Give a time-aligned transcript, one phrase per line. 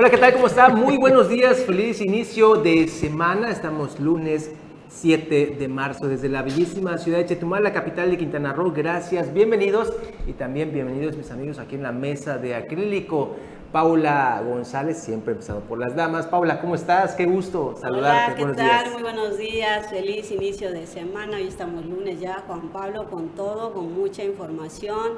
[0.00, 0.32] Hola, ¿qué tal?
[0.34, 0.68] ¿Cómo está?
[0.68, 3.50] Muy buenos días, feliz inicio de semana.
[3.50, 4.52] Estamos lunes
[4.86, 8.70] 7 de marzo desde la bellísima ciudad de Chetumal, la capital de Quintana Roo.
[8.70, 9.92] Gracias, bienvenidos
[10.28, 13.34] y también bienvenidos mis amigos aquí en la mesa de acrílico.
[13.72, 16.28] Paula González, siempre empezando por las damas.
[16.28, 17.16] Paula, ¿cómo estás?
[17.16, 18.40] Qué gusto saludarte.
[18.40, 18.92] Hola, ¿qué tal?
[18.92, 21.38] Muy buenos días, feliz inicio de semana.
[21.38, 25.14] Hoy estamos lunes ya, Juan Pablo, con todo, con mucha información.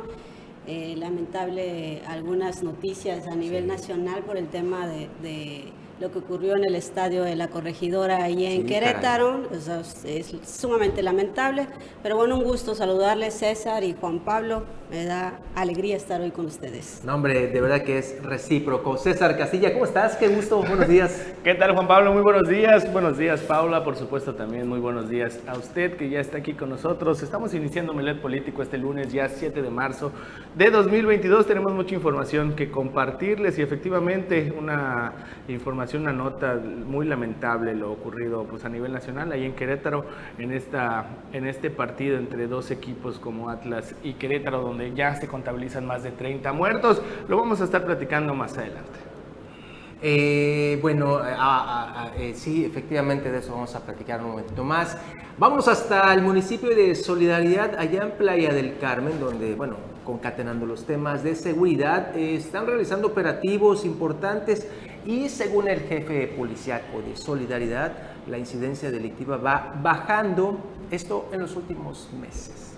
[0.72, 6.64] Eh, lamentable algunas noticias a nivel nacional por el tema de lo que ocurrió en
[6.64, 9.48] el estadio de la corregidora ahí en Querétaro.
[10.04, 11.66] es sumamente lamentable,
[12.04, 14.64] pero bueno, un gusto saludarles César y Juan Pablo.
[14.90, 17.02] Me da alegría estar hoy con ustedes.
[17.04, 18.96] No, hombre, de verdad que es recíproco.
[18.96, 20.16] César Castilla, ¿cómo estás?
[20.16, 21.32] Qué gusto, buenos días.
[21.44, 22.12] ¿Qué tal, Juan Pablo?
[22.12, 22.92] Muy buenos días.
[22.92, 23.84] Buenos días, Paula.
[23.84, 27.22] Por supuesto, también muy buenos días a usted que ya está aquí con nosotros.
[27.22, 30.10] Estamos iniciando Milet Político este lunes, ya 7 de marzo
[30.56, 31.46] de 2022.
[31.46, 35.12] Tenemos mucha información que compartirles y efectivamente una
[35.46, 40.04] información una nota muy lamentable lo ocurrido pues, a nivel nacional ahí en Querétaro,
[40.38, 45.28] en, esta, en este partido entre dos equipos como Atlas y Querétaro, donde ya se
[45.28, 47.02] contabilizan más de 30 muertos.
[47.28, 49.10] Lo vamos a estar platicando más adelante.
[50.02, 51.20] Eh, bueno,
[52.16, 54.96] eh, sí, efectivamente de eso vamos a platicar un momentito más.
[55.36, 60.86] Vamos hasta el municipio de Solidaridad, allá en Playa del Carmen, donde, bueno, concatenando los
[60.86, 64.66] temas de seguridad, eh, están realizando operativos importantes
[65.06, 67.92] y según el jefe policiaco de Solidaridad,
[68.26, 70.58] la incidencia delictiva va bajando,
[70.90, 72.69] esto en los últimos meses.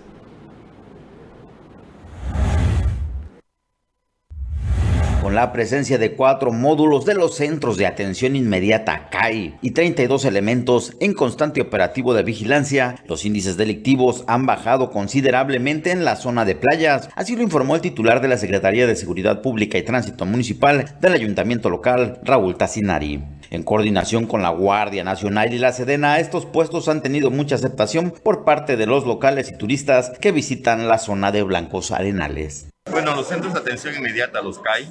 [5.33, 10.27] Con la presencia de cuatro módulos de los Centros de Atención Inmediata CAI y 32
[10.27, 16.44] elementos en constante operativo de vigilancia, los índices delictivos han bajado considerablemente en la zona
[16.44, 20.27] de playas, así lo informó el titular de la Secretaría de Seguridad Pública y Tránsito
[20.27, 23.24] Municipal del Ayuntamiento Local, Raúl Tassinari.
[23.48, 28.12] En coordinación con la Guardia Nacional y la Sedena, estos puestos han tenido mucha aceptación
[28.23, 32.68] por parte de los locales y turistas que visitan la zona de Blancos Arenales.
[32.90, 34.89] Bueno, los centros de atención inmediata, los CAI,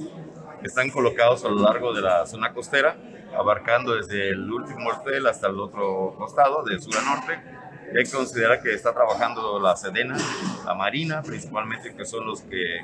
[0.64, 2.96] están colocados a lo largo de la zona costera,
[3.38, 7.40] abarcando desde el último hotel hasta el otro costado, de sur a norte.
[7.94, 10.16] Hay que que está trabajando la Sedena,
[10.66, 12.80] la Marina, principalmente, que son los que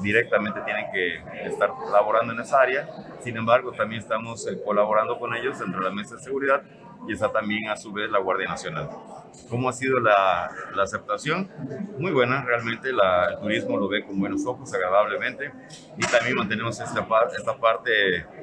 [0.00, 1.16] directamente tienen que
[1.48, 2.88] estar laborando en esa área.
[3.24, 6.62] Sin embargo, también estamos eh, colaborando con ellos dentro de la mesa de seguridad
[7.08, 8.88] y está también a su vez la Guardia Nacional.
[9.48, 11.50] ¿Cómo ha sido la, la aceptación?
[11.98, 15.52] Muy buena, realmente la, el turismo lo ve con buenos ojos, agradablemente,
[15.96, 17.06] y también mantenemos esta,
[17.36, 17.90] esta parte,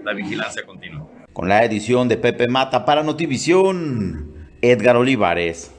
[0.03, 1.07] la vigilancia continua.
[1.33, 5.75] Con la edición de Pepe Mata para Notivisión, Edgar Olivares.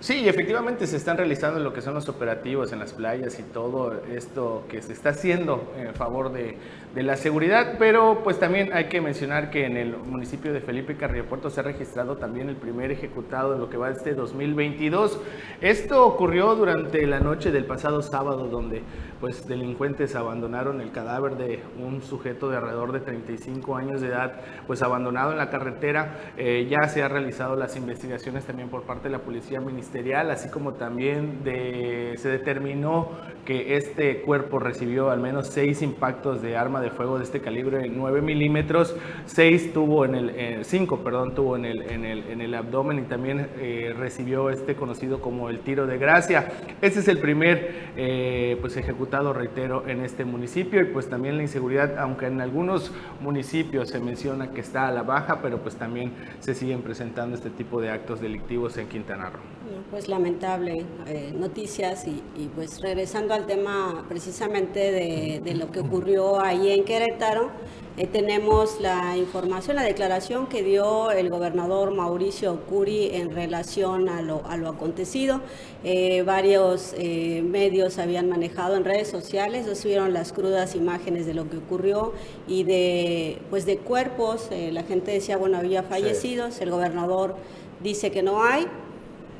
[0.00, 4.00] Sí, efectivamente se están realizando lo que son los operativos en las playas y todo
[4.14, 6.56] esto que se está haciendo en favor de,
[6.94, 10.96] de la seguridad, pero pues también hay que mencionar que en el municipio de Felipe
[10.96, 15.20] Carriopuerto se ha registrado también el primer ejecutado en lo que va este 2022.
[15.60, 18.82] Esto ocurrió durante la noche del pasado sábado donde
[19.20, 24.40] pues delincuentes abandonaron el cadáver de un sujeto de alrededor de 35 años de edad,
[24.66, 26.32] pues abandonado en la carretera.
[26.36, 29.87] Eh, ya se han realizado las investigaciones también por parte de la policía ministerial,
[30.30, 33.08] así como también de, se determinó
[33.48, 37.78] que este cuerpo recibió al menos seis impactos de arma de fuego de este calibre
[37.78, 38.94] de 9 milímetros,
[39.24, 43.02] 6 tuvo en el, 5, perdón, tuvo en el, en el, en el abdomen y
[43.02, 46.52] también eh, recibió este conocido como el tiro de gracia.
[46.82, 51.42] Este es el primer eh, pues ejecutado, reitero, en este municipio y pues también la
[51.42, 56.12] inseguridad, aunque en algunos municipios se menciona que está a la baja, pero pues también
[56.40, 59.77] se siguen presentando este tipo de actos delictivos en Quintana Roo.
[59.90, 65.80] Pues lamentable eh, noticias y, y, pues regresando al tema precisamente de, de lo que
[65.80, 67.50] ocurrió ahí en Querétaro.
[67.98, 74.22] Eh, tenemos la información, la declaración que dio el gobernador Mauricio Curi en relación a
[74.22, 75.40] lo, a lo acontecido.
[75.82, 81.50] Eh, varios eh, medios habían manejado en redes sociales, recibieron las crudas imágenes de lo
[81.50, 82.12] que ocurrió
[82.46, 84.48] y de, pues de cuerpos.
[84.52, 87.34] la gente decía, bueno, había fallecidos, el gobernador
[87.82, 88.68] dice que no hay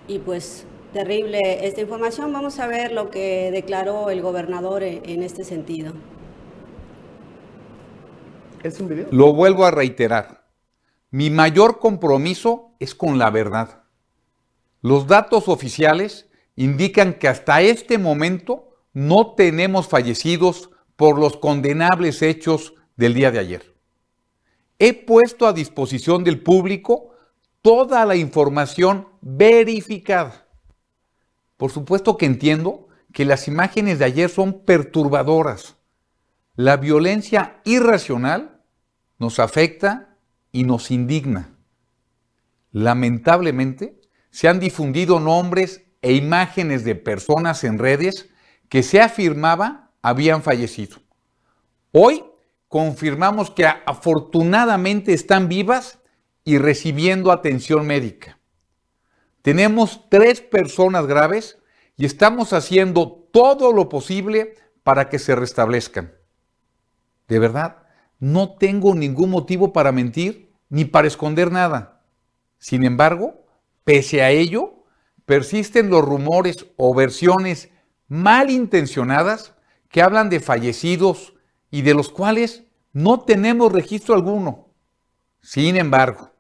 [0.08, 2.32] y pues terrible esta información.
[2.32, 5.92] Vamos a ver lo que declaró el gobernador en este sentido.
[9.10, 10.48] Lo vuelvo a reiterar.
[11.10, 13.84] Mi mayor compromiso es con la verdad.
[14.80, 22.74] Los datos oficiales indican que hasta este momento no tenemos fallecidos por los condenables hechos
[22.96, 23.74] del día de ayer.
[24.78, 27.10] He puesto a disposición del público
[27.68, 30.46] toda la información verificada.
[31.58, 35.76] Por supuesto que entiendo que las imágenes de ayer son perturbadoras
[36.54, 38.62] la violencia irracional
[39.18, 40.16] nos afecta
[40.50, 41.50] y nos indigna.
[42.72, 44.00] Lamentablemente,
[44.30, 48.30] se han difundido nombres e imágenes de personas en redes
[48.70, 50.96] que se afirmaba habían fallecido.
[51.92, 52.24] Hoy
[52.68, 55.97] confirmamos que afortunadamente están vivas
[56.48, 58.38] y recibiendo atención médica.
[59.42, 61.58] Tenemos tres personas graves
[61.94, 66.14] y estamos haciendo todo lo posible para que se restablezcan.
[67.28, 67.82] De verdad,
[68.18, 72.00] no tengo ningún motivo para mentir ni para esconder nada.
[72.56, 73.44] Sin embargo,
[73.84, 74.86] pese a ello,
[75.26, 77.68] persisten los rumores o versiones
[78.08, 79.52] malintencionadas
[79.90, 81.34] que hablan de fallecidos
[81.70, 82.64] y de los cuales
[82.94, 84.68] no tenemos registro alguno.
[85.42, 86.32] Sin embargo,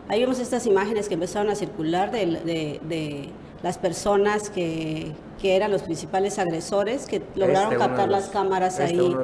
[0.09, 3.31] Ahí vemos estas imágenes que empezaron a circular de, de
[3.63, 9.01] las personas que, que, eran los principales agresores, que lograron este captar las cámaras este
[9.01, 9.17] ahí,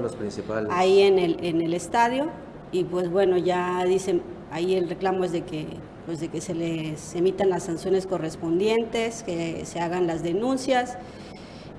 [0.71, 2.29] ahí en el, en el estadio.
[2.73, 4.23] Y pues bueno, ya dicen,
[4.56, 5.67] ahí el reclamo es de que,
[6.06, 10.97] pues de que se les emitan las sanciones correspondientes, que se hagan las denuncias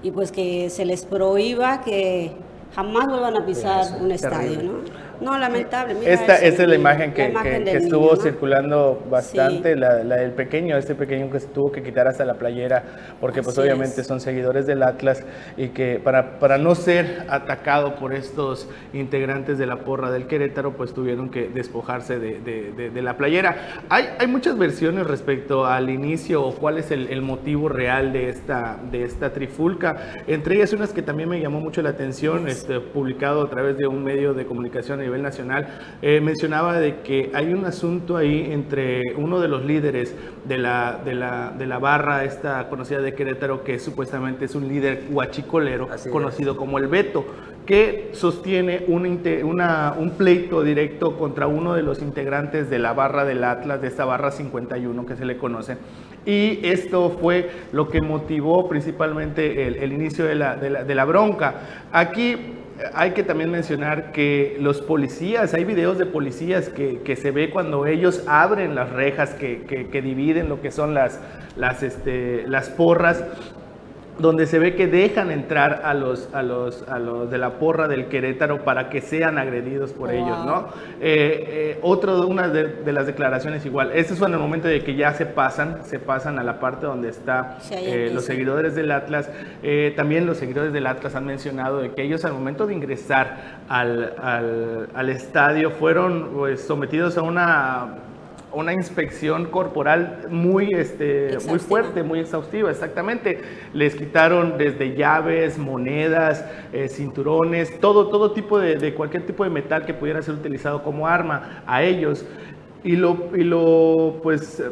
[0.04, 2.34] y pues que se les prohíba que
[2.76, 4.74] jamás vuelvan a pisar un estadio, ¿no?
[5.22, 5.96] No, lamentable.
[6.06, 7.34] esta, es la imagen que,
[7.76, 12.36] estuvo circulando bastante, la, del pequeño, este pequeño que se tuvo que quitar hasta la
[12.36, 12.84] playera,
[13.20, 15.24] porque pues obviamente son seguidores del Atlas
[15.56, 20.74] y que para, para no ser atacado por estos integrantes de la porra del Querétaro,
[20.74, 23.84] pues tuvieron que despojarse de, la playera.
[23.90, 28.78] Hay, hay muchas versiones respecto al inicio o cuál es el, motivo real de esta,
[28.92, 33.42] de esta trifulca, entre ellas unas que también me llamó mucho la atención, este, publicado
[33.44, 35.68] a través de un medio de comunicación nivel nacional,
[36.02, 41.00] eh, mencionaba de que hay un asunto ahí entre uno de los líderes de la,
[41.04, 45.88] de la, de la barra esta conocida de Querétaro, que supuestamente es un líder huachicolero,
[46.12, 47.26] conocido como el Beto,
[47.66, 53.26] que sostiene un, una, un pleito directo contra uno de los integrantes de la barra
[53.26, 55.78] del Atlas, de esta barra 51 que se le conoce.
[56.26, 60.96] Y esto fue lo que motivó principalmente el, el inicio de la, de la, de
[60.96, 61.86] la bronca.
[61.92, 62.38] Aquí
[62.94, 67.86] hay que también mencionar que los policías, hay videos de policías que, se ve cuando
[67.86, 71.20] ellos abren las rejas que, que dividen lo que son las,
[71.56, 73.24] las, este, las porras
[74.20, 77.88] donde se ve que dejan entrar a los, a los, a los de la porra
[77.88, 80.68] del Querétaro para que sean agredidos por ellos, ¿no?
[81.00, 84.84] Eh, eh, otro de una de, las declaraciones igual, este es en el momento de
[84.84, 88.92] que ya se pasan, se pasan a la parte donde está eh, los seguidores del
[88.92, 89.30] Atlas.
[89.96, 94.14] también los seguidores del Atlas han mencionado de que ellos al momento de ingresar al,
[94.22, 98.07] al, al estadio fueron pues, sometidos a una
[98.54, 103.40] una inspección corporal muy, este, muy fuerte, muy exhaustiva, exactamente.
[103.74, 109.50] Les quitaron desde llaves, monedas, eh, cinturones, todo, todo tipo de, de, cualquier tipo de
[109.50, 112.26] metal que pudiera ser utilizado como arma a ellos.
[112.84, 114.64] Y lo, y lo pues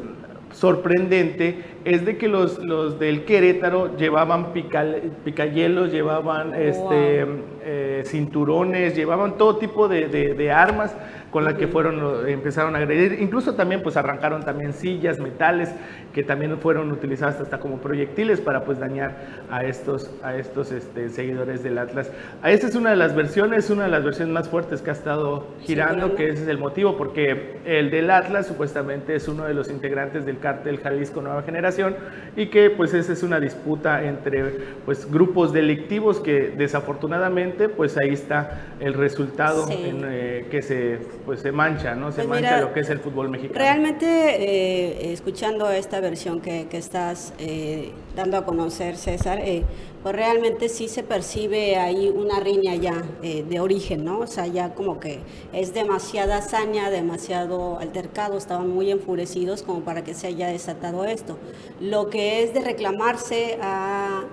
[0.51, 7.25] sorprendente es de que los, los del Querétaro llevaban picayelos, llevaban este,
[7.61, 10.95] eh, cinturones, llevaban todo tipo de, de armas
[11.35, 13.17] con la que fueron, empezaron a agredir.
[13.19, 15.69] Incluso también pues arrancaron también sillas, metales,
[16.13, 19.17] que también fueron utilizadas hasta como proyectiles para pues dañar
[19.51, 22.09] a estos, a estos este, seguidores del Atlas.
[22.45, 25.45] Esa es una de las versiones, una de las versiones más fuertes que ha estado
[25.59, 29.69] girando, que ese es el motivo, porque el del Atlas supuestamente es uno de los
[29.69, 31.97] integrantes del cártel Jalisco Nueva Generación
[32.37, 34.53] y que pues esa es una disputa entre
[34.85, 41.41] pues grupos delictivos que desafortunadamente pues ahí está el resultado en, eh, que se pues
[41.41, 42.11] se mancha, ¿no?
[42.11, 43.59] Se pues mancha lo que es el fútbol mexicano.
[43.59, 49.63] Realmente, eh, escuchando esta versión que, estás eh, dando a conocer, César, eh,
[50.03, 54.19] pues realmente sí se percibe ahí una riña ya de origen, ¿no?
[54.19, 55.19] O sea, ya como que
[55.51, 61.39] es demasiada hazaña, demasiado altercado, estaban muy enfurecidos como para que se haya desatado esto.
[61.79, 64.25] Lo que es de reclamarse a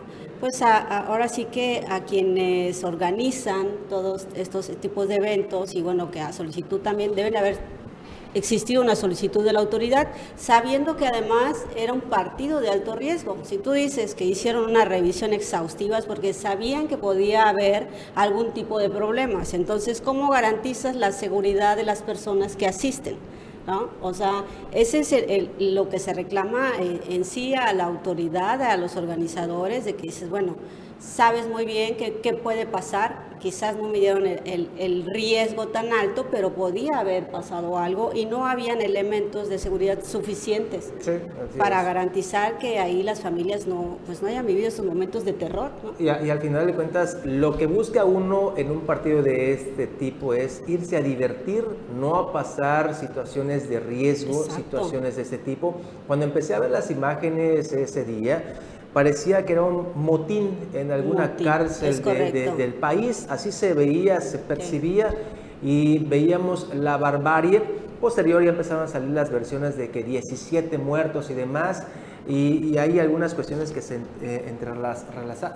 [0.43, 6.21] pues ahora sí que a quienes organizan todos estos tipos de eventos y bueno, que
[6.21, 7.61] a solicitud también deben haber
[8.35, 13.37] existido una solicitud de la autoridad, sabiendo que además era un partido de alto riesgo.
[13.45, 18.53] Si tú dices que hicieron una revisión exhaustiva es porque sabían que podía haber algún
[18.53, 19.55] tipo de problemas.
[19.55, 23.17] Entonces, ¿cómo garantizas la seguridad de las personas que asisten?
[23.67, 23.91] ¿No?
[24.01, 28.77] O sea, ese es lo que se reclama en, en, sí a la autoridad, a
[28.77, 30.57] los organizadores, de que dices, bueno,
[31.03, 36.55] sabes muy bien qué puede pasar, quizás no midieron el, el, riesgo tan alto, pero
[36.55, 40.93] podía haber pasado algo y no habían elementos de seguridad suficientes
[41.59, 45.71] para garantizar que ahí las familias no, pues no hayan vivido esos momentos de terror.
[45.99, 50.35] Y, al final de cuentas, lo que busca uno en un partido de este tipo
[50.35, 51.65] es irse a divertir,
[51.99, 55.75] no a pasar situaciones de riesgo, situaciones de este tipo.
[56.07, 58.55] Cuando empecé a ver las imágenes ese día,
[58.93, 65.15] parecía que era un motín en alguna cárcel del país, así se veía, se percibía
[65.63, 67.63] y veíamos la barbarie.
[68.01, 71.85] Posterior ya empezaron a salir las versiones de que 17 muertos y demás,
[72.29, 74.55] y, hay algunas cuestiones que se eh,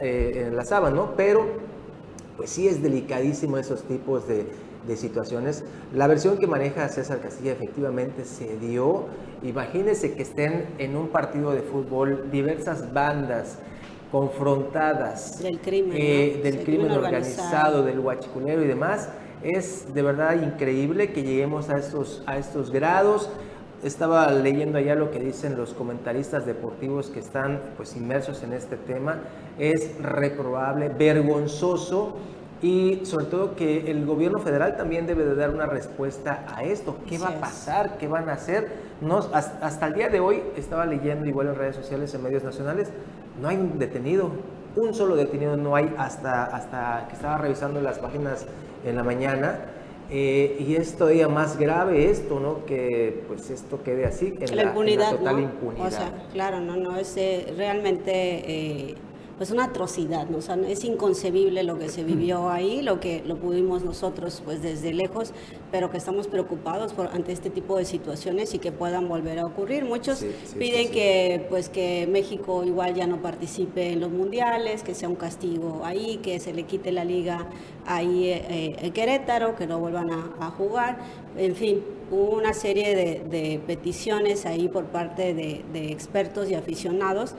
[0.01, 1.13] eh, enlazaban, ¿no?
[1.17, 1.47] Pero
[2.37, 4.47] pues sí es delicadísimo esos tipos de,
[4.87, 5.65] de situaciones.
[5.93, 9.07] La versión que maneja César Castilla efectivamente se dio.
[9.43, 13.59] Imagínense que estén en un partido de fútbol diversas bandas
[14.11, 19.09] confrontadas del crimen, eh, del crimen, organizado, del huachiculero y demás.
[19.43, 23.29] Es de verdad increíble que lleguemos a estos, a estos grados.
[23.85, 28.77] Estaba leyendo allá lo que dicen los comentaristas deportivos que están pues inmersos en este
[28.77, 29.21] tema.
[29.59, 32.17] Es reprobable, vergonzoso
[32.67, 36.97] y sobre todo que el gobierno federal también debe de dar una respuesta a esto.
[37.09, 37.97] ¿Qué va a pasar?
[37.97, 38.73] ¿Qué van a hacer?
[39.01, 42.91] No, hasta, el día de hoy estaba leyendo igual en redes sociales, en medios nacionales,
[43.41, 44.33] no hay un detenido,
[44.75, 48.47] un solo detenido no hay hasta, hasta que estaba revisando las páginas
[48.85, 49.61] en la mañana.
[50.11, 52.65] Eh, y es todavía más grave esto, ¿no?
[52.65, 55.87] Que pues esto quede así, en la, impunidad, total impunidad.
[55.87, 58.11] O sea, claro, no, no, es eh, realmente...
[58.13, 58.95] Eh,
[59.37, 60.39] pues una atrocidad, ¿no?
[60.39, 64.63] o sea, es inconcebible lo que se vivió ahí, lo que lo pudimos nosotros pues
[64.63, 65.33] desde lejos,
[65.71, 69.45] pero que estamos preocupados por, ante este tipo de situaciones y que puedan volver a
[69.45, 69.85] ocurrir.
[69.85, 70.25] Muchos
[70.59, 75.17] piden que pues que México igual ya no participe en los mundiales, que sea un
[75.17, 77.47] castigo ahí, que se le quite la liga
[77.85, 80.99] ahí eh, en Querétaro, que no vuelvan a, jugar,
[81.37, 87.35] en fin, hubo una serie de, peticiones ahí por parte de, de expertos y aficionados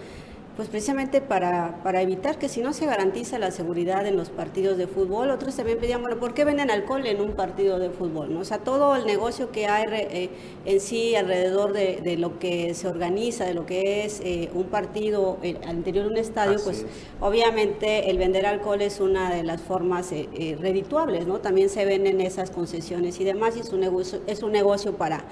[0.58, 4.76] pues precisamente para, para, evitar que si no se garantiza la seguridad en los partidos
[4.80, 8.34] de fútbol, otros también pedían, bueno, ¿por qué venden alcohol en un partido de fútbol?
[8.34, 8.40] ¿no?
[8.40, 10.30] O sea, todo el negocio que hay eh,
[10.66, 15.38] en sí alrededor de, lo que se organiza, de lo que es eh, un partido
[15.44, 16.88] eh, al interior de un estadio, pues
[17.22, 21.38] obviamente el vender alcohol es una de las formas redituables, ¿no?
[21.38, 25.24] También se venden esas concesiones y demás, y es un negocio, es un negocio para,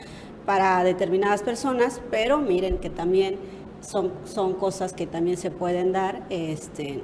[0.45, 3.39] para determinadas personas, pero miren que también
[3.85, 7.01] son, son cosas que también se pueden dar, este,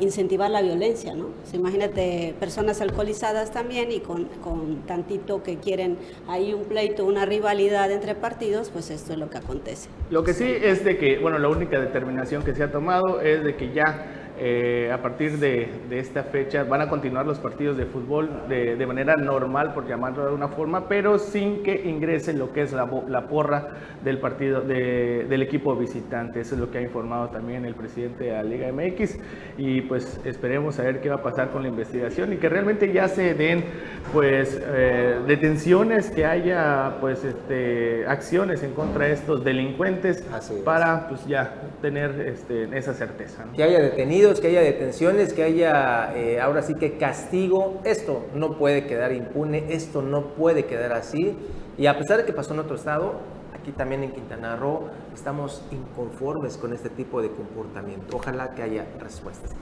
[0.00, 1.28] incentivar la violencia, ¿no?
[1.52, 5.98] imagínate personas alcoholizadas también y con, con, tantito que quieren
[6.28, 9.88] ahí un pleito, una rivalidad entre partidos, pues esto es lo que acontece.
[10.10, 13.44] Lo que sí es de que, bueno, la única determinación que se ha tomado es
[13.44, 17.86] de que ya eh, a partir de, esta fecha van a continuar los partidos de
[17.86, 22.62] fútbol de, manera normal, por llamarlo de alguna forma, pero sin que ingrese lo que
[22.62, 22.86] es la,
[23.28, 23.68] porra
[24.04, 26.40] del partido del equipo visitante.
[26.40, 29.18] Eso es lo que ha informado también el presidente de la Liga MX
[29.56, 32.92] y pues esperemos a ver qué va a pasar con la investigación y que realmente
[32.92, 33.64] ya se den
[34.12, 40.24] pues eh, detenciones, que haya pues este, acciones en contra de estos delincuentes
[40.64, 43.44] para pues ya tener este, esa certeza.
[43.54, 43.94] Que haya
[44.34, 47.80] que haya detenciones, que haya eh, ahora sí que castigo.
[47.84, 51.36] Esto no puede quedar impune, esto no puede quedar así.
[51.78, 53.14] Y a pesar de que pasó en otro estado,
[53.54, 58.16] aquí también en Quintana Roo estamos inconformes con este tipo de comportamiento.
[58.16, 59.52] Ojalá que haya respuestas.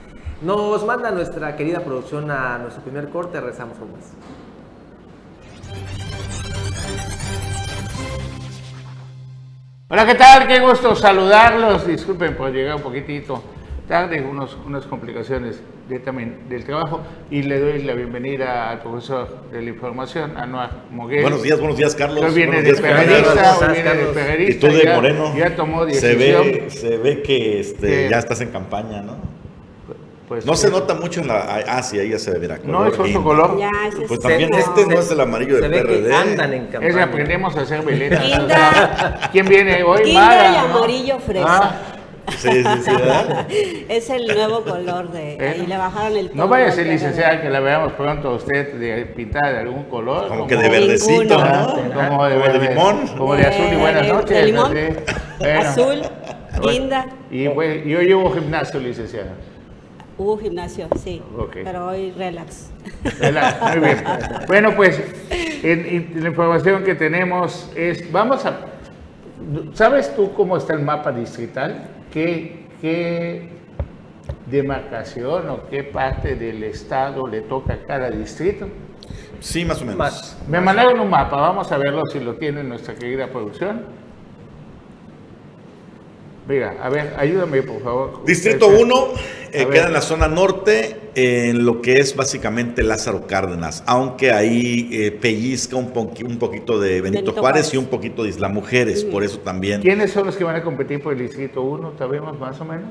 [0.41, 4.13] Nos manda nuestra querida producción a nuestro primer corte, rezamos con más.
[9.87, 10.47] Hola, ¿qué tal?
[10.47, 11.85] Qué gusto saludarlos.
[11.85, 13.54] Disculpen por llegar un poquitito
[13.87, 19.49] tarde, unos, unas complicaciones de, también del trabajo y le doy la bienvenida al profesor
[19.51, 21.21] de la información, Anuar Moguel.
[21.21, 22.23] Buenos días, buenos días, Carlos.
[22.23, 24.51] Hoy viene de pegadista, hoy viene de pegadista.
[24.51, 25.35] Y tú de Moreno.
[25.37, 26.11] Ya tomó decisión.
[26.11, 29.35] Se ve, se ve que este, ya estás en campaña, ¿no?
[30.27, 31.63] Pues, no se nota mucho en la.
[31.67, 32.59] Ah, sí, ahí ya se ve, mira.
[32.63, 33.59] No, es otro color.
[33.59, 33.69] Ya,
[34.07, 36.15] pues también este no es el amarillo del PRD.
[36.15, 36.87] andan en campaña.
[36.87, 39.29] Es aprendemos a hacer veleta.
[39.31, 40.01] ¿Quién viene hoy?
[40.01, 41.45] Quinta y amarillo fresa.
[41.47, 41.94] Ah.
[42.37, 45.35] Sí, sí, sí, Es el nuevo color de.
[45.35, 45.61] ¿Eh?
[45.63, 48.73] Y le bajaron el No vaya a ser licenciada que la veamos pronto a usted
[48.73, 50.27] de, pintada de algún color.
[50.27, 52.09] Como, que de verdecito, ¿no?
[52.09, 53.07] Como de, limón.
[53.17, 54.29] Como de azul y buenas noches.
[54.29, 54.77] De limón.
[55.59, 56.01] Azul,
[56.63, 57.07] linda.
[57.29, 59.33] Y yo llevo gimnasio, licenciada.
[60.17, 61.21] Hubo gimnasio, sí.
[61.53, 62.71] Pero hoy relax.
[63.19, 64.03] Relax, muy bien.
[64.47, 65.01] Bueno, pues
[65.63, 68.59] la información que tenemos es, vamos a,
[69.73, 71.89] ¿sabes tú cómo está el mapa distrital?
[72.15, 73.49] Qué,
[74.49, 78.67] demarcación o qué parte del estado le toca a cada distrito.
[79.39, 80.37] Sí, más o menos.
[80.47, 83.83] Me mandaron un mapa, vamos a verlo si lo tiene nuestra querida producción.
[86.47, 88.25] Venga, a ver, ayúdame por favor.
[88.25, 88.95] Distrito 1
[89.63, 94.89] eh, queda en la zona norte, en lo que es básicamente Lázaro Cárdenas, aunque ahí
[94.91, 99.23] eh, pellizca un, un, poquito de Benito, Juárez, y un poquito de Isla Mujeres, por
[99.23, 99.81] eso también.
[99.81, 101.93] ¿Quiénes son los que van a competir por el Distrito 1?
[101.97, 102.89] ¿Sabemos más o menos?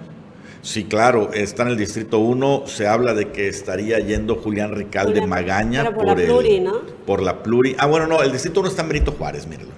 [0.62, 5.26] Sí, claro, está en el Distrito 1, se habla de que estaría yendo Julián Ricalde
[5.26, 6.80] Magaña por, la Pluri, ¿no?
[7.04, 7.76] Por la Pluri.
[7.78, 9.68] Ah, bueno, no, el Distrito 1 está en Benito Juárez, míralo.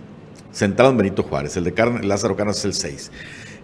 [0.52, 3.10] Centrado en Benito Juárez, el de Lázaro Cárdenas es el 6.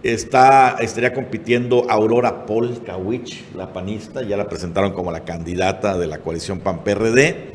[0.03, 6.07] Está, estaría compitiendo Aurora Paul Kawich, la panista, ya la presentaron como la candidata de
[6.07, 7.53] la coalición PAN-PRD.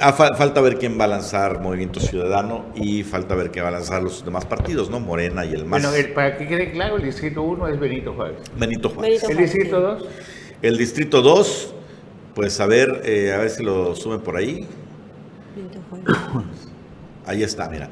[0.00, 3.72] Ah, falta ver quién va a lanzar Movimiento Ciudadano y falta ver qué va a
[3.72, 4.98] lanzar los demás partidos, ¿no?
[4.98, 5.82] Morena y el MAS.
[5.82, 8.38] Bueno, para que quede claro, el distrito 1 es Benito Juárez.
[8.56, 9.22] Benito Juárez.
[9.24, 10.08] ¿El distrito 2?
[10.62, 11.74] El distrito 2,
[12.34, 14.66] pues a ver, eh, a ver si lo suben por ahí.
[15.54, 16.68] Benito Juárez.
[17.26, 17.90] Ahí está, mira.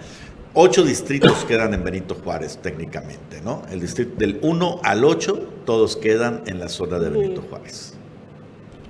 [0.59, 3.61] Ocho distritos quedan en Benito Juárez técnicamente, ¿no?
[3.71, 7.92] El distrito del 1 al 8, todos quedan en la zona de Benito Juárez.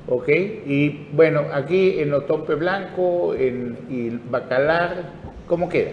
[0.07, 5.11] Ok, y bueno, aquí en Otompe Blanco, en y Bacalar,
[5.49, 5.91] ¿cómo queda?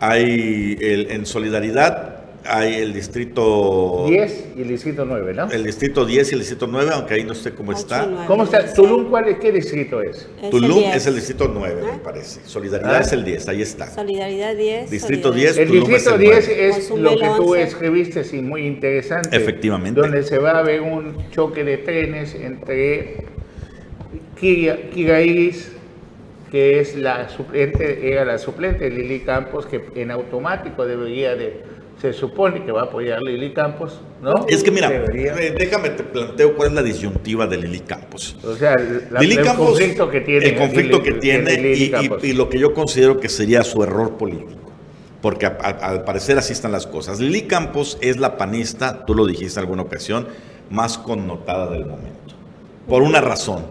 [0.00, 5.50] Hay el, en Solidaridad hay el distrito 10 y el distrito 9, ¿no?
[5.50, 8.08] El distrito 10 y el distrito 9, aunque ahí no sé cómo está.
[8.26, 8.72] ¿Cómo está?
[8.72, 10.28] ¿Tulum cuál es, qué distrito es?
[10.50, 12.40] Tulum es el distrito 9, me parece.
[12.44, 13.00] Solidaridad ah.
[13.00, 13.90] es el 10, ahí está.
[13.90, 14.90] Solidaridad 10.
[14.90, 19.36] Distrito 10, El distrito 10 es lo que tú escribiste, sí, muy interesante.
[19.36, 20.00] Efectivamente.
[20.00, 23.24] Donde se va a ver un choque de trenes entre
[24.38, 25.72] Kigairis
[26.50, 31.62] que es la suplente, era la suplente de Lili Campos, que en automático debería de
[32.00, 34.46] se supone que va a apoyar Lili Campos, ¿no?
[34.48, 38.36] Es que mira, eh, déjame te planteo cuál es la disyuntiva de Lili Campos.
[38.42, 40.46] O sea, el conflicto que tiene.
[40.46, 41.52] El conflicto que tiene
[42.22, 44.58] y, lo que yo considero que sería su error político.
[45.20, 47.20] Porque al parecer así están las cosas.
[47.20, 50.26] Lili Campos es la panista, tú lo dijiste en alguna ocasión,
[50.70, 52.34] más connotada del momento.
[52.88, 53.66] Por una razón,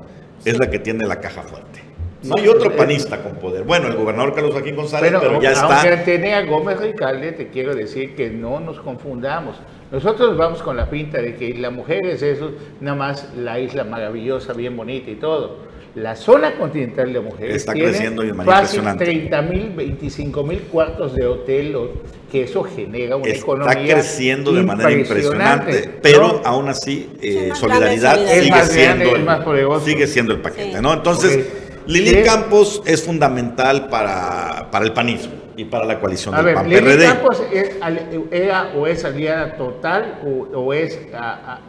[0.46, 1.89] es la que tiene la caja fuerte.
[2.24, 3.64] No hay otro panista con poder.
[3.64, 5.82] Bueno, el gobernador Carlos Joaquín González, pero, ya está.
[5.82, 9.58] Aunque tenía Gómez Ricalde, te quiero decir que no nos confundamos.
[9.92, 12.52] Nosotros vamos con la pinta de que la mujer es eso,
[12.82, 15.70] nada más la isla maravillosa, bien bonita y todo.
[15.96, 20.60] La zona continental de mujeres está tiene creciendo de manera fácil 30 mil, 25 mil
[20.64, 21.76] cuartos de hotel,
[22.32, 23.74] que eso genera una economía.
[23.74, 30.34] Está creciendo de manera impresionante, pero aún así, eh, solidaridad, sigue, siendo el, sigue siendo
[30.34, 30.94] el paquete, ¿no?
[30.94, 31.48] Entonces.
[31.90, 36.98] Lili Campos es fundamental para, para, el panismo y para la coalición del PAN PRD.
[36.98, 37.76] Lili Campos es,
[38.76, 40.22] o es aliada total
[40.54, 41.00] o, es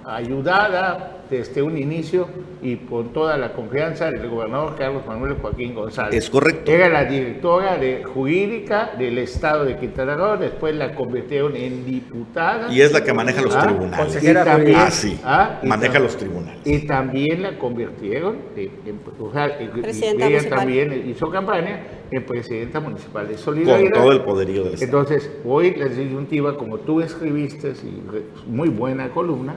[0.04, 2.26] ayudada desde un inicio
[2.62, 6.14] y con toda la confianza del gobernador Carlos Manuel Joaquín González.
[6.14, 6.70] Es correcto.
[6.70, 12.72] Era la directora de jurídica del estado de Quintana Roo, después la convirtieron en diputada.
[12.72, 13.98] Y es la que maneja los Ah, tribunales.
[13.98, 15.20] consejera Y también- Ah, sí.
[15.24, 16.58] ah, y maneja los tribunales.
[16.66, 20.58] Y también la convirtieron, en, en- o sea, en- y- Presidenta ella municipal.
[20.58, 23.92] también hizo campaña en presidenta municipal de Con Solidaridad.
[23.92, 24.84] todo el poderío del Estado.
[25.02, 28.02] Entonces, hoy la disyuntiva, como tú escribiste, y
[28.50, 29.54] muy buena columna,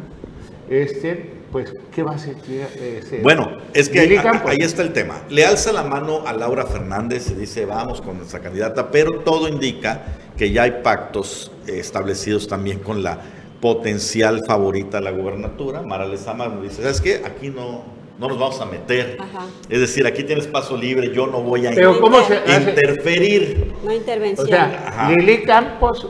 [0.69, 5.21] este, pues, ¿qué va a eh, ese- Bueno, es que ahí está el tema.
[5.29, 9.47] Le alza la mano a Laura Fernández y dice, vamos con nuestra candidata, pero todo
[9.47, 10.01] indica
[10.35, 13.19] que ya hay pactos establecidos también con la
[13.61, 15.83] potencial favorita a la gubernatura.
[15.83, 17.21] Mara Lezama nos dice, ¿sabes qué?
[17.23, 17.83] Aquí no,
[18.19, 19.17] no nos vamos a meter.
[19.21, 19.45] Ajá.
[19.69, 22.69] Es decir, aquí tienes paso libre, yo no voy a Pero, ¿cómo se hace?
[22.71, 23.73] interferir.
[23.83, 24.47] No O intervención.
[24.47, 25.11] sea, Ajá.
[25.11, 26.07] Lili Campos,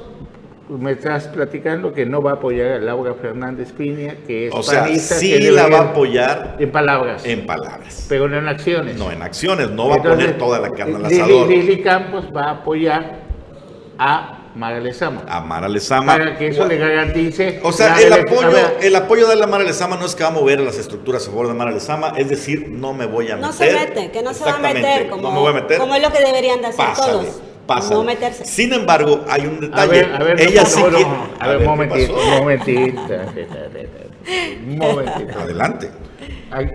[0.78, 4.64] me estás platicando que no va a apoyar a Laura Fernández Piña, que es O
[4.64, 8.06] sea, panista, sí que la va a apoyar En palabras, en palabras.
[8.10, 8.98] pero no en acciones.
[8.98, 11.48] No en acciones, no va a poner toda la carne al asador.
[11.48, 13.20] Lili Campos va a apoyar
[13.98, 15.24] a Mara Lezama.
[15.28, 16.14] A Mara Lezama.
[16.14, 17.60] Para que eso le garantice.
[17.64, 20.34] O sea, el apoyo, el apoyo de la Mara Lezama no es que va a
[20.34, 23.48] mover las estructuras a favor de Mara Lezama, es decir, no me voy a meter.
[23.48, 25.78] no se mete, que no se va a meter, como, no me voy a meter.
[25.78, 27.42] como es lo que deberían de hacer Pásale, todos.
[27.92, 28.46] No meterse.
[28.46, 29.92] Sin embargo, hay un a detalle.
[29.92, 31.06] ver, a ver, Ella no, sí no, quiere.
[31.40, 33.02] A ver, un ¿qué momentito, un momentito.
[34.68, 35.40] Un momentito.
[35.40, 35.92] Adelante.
[36.52, 36.68] Hay-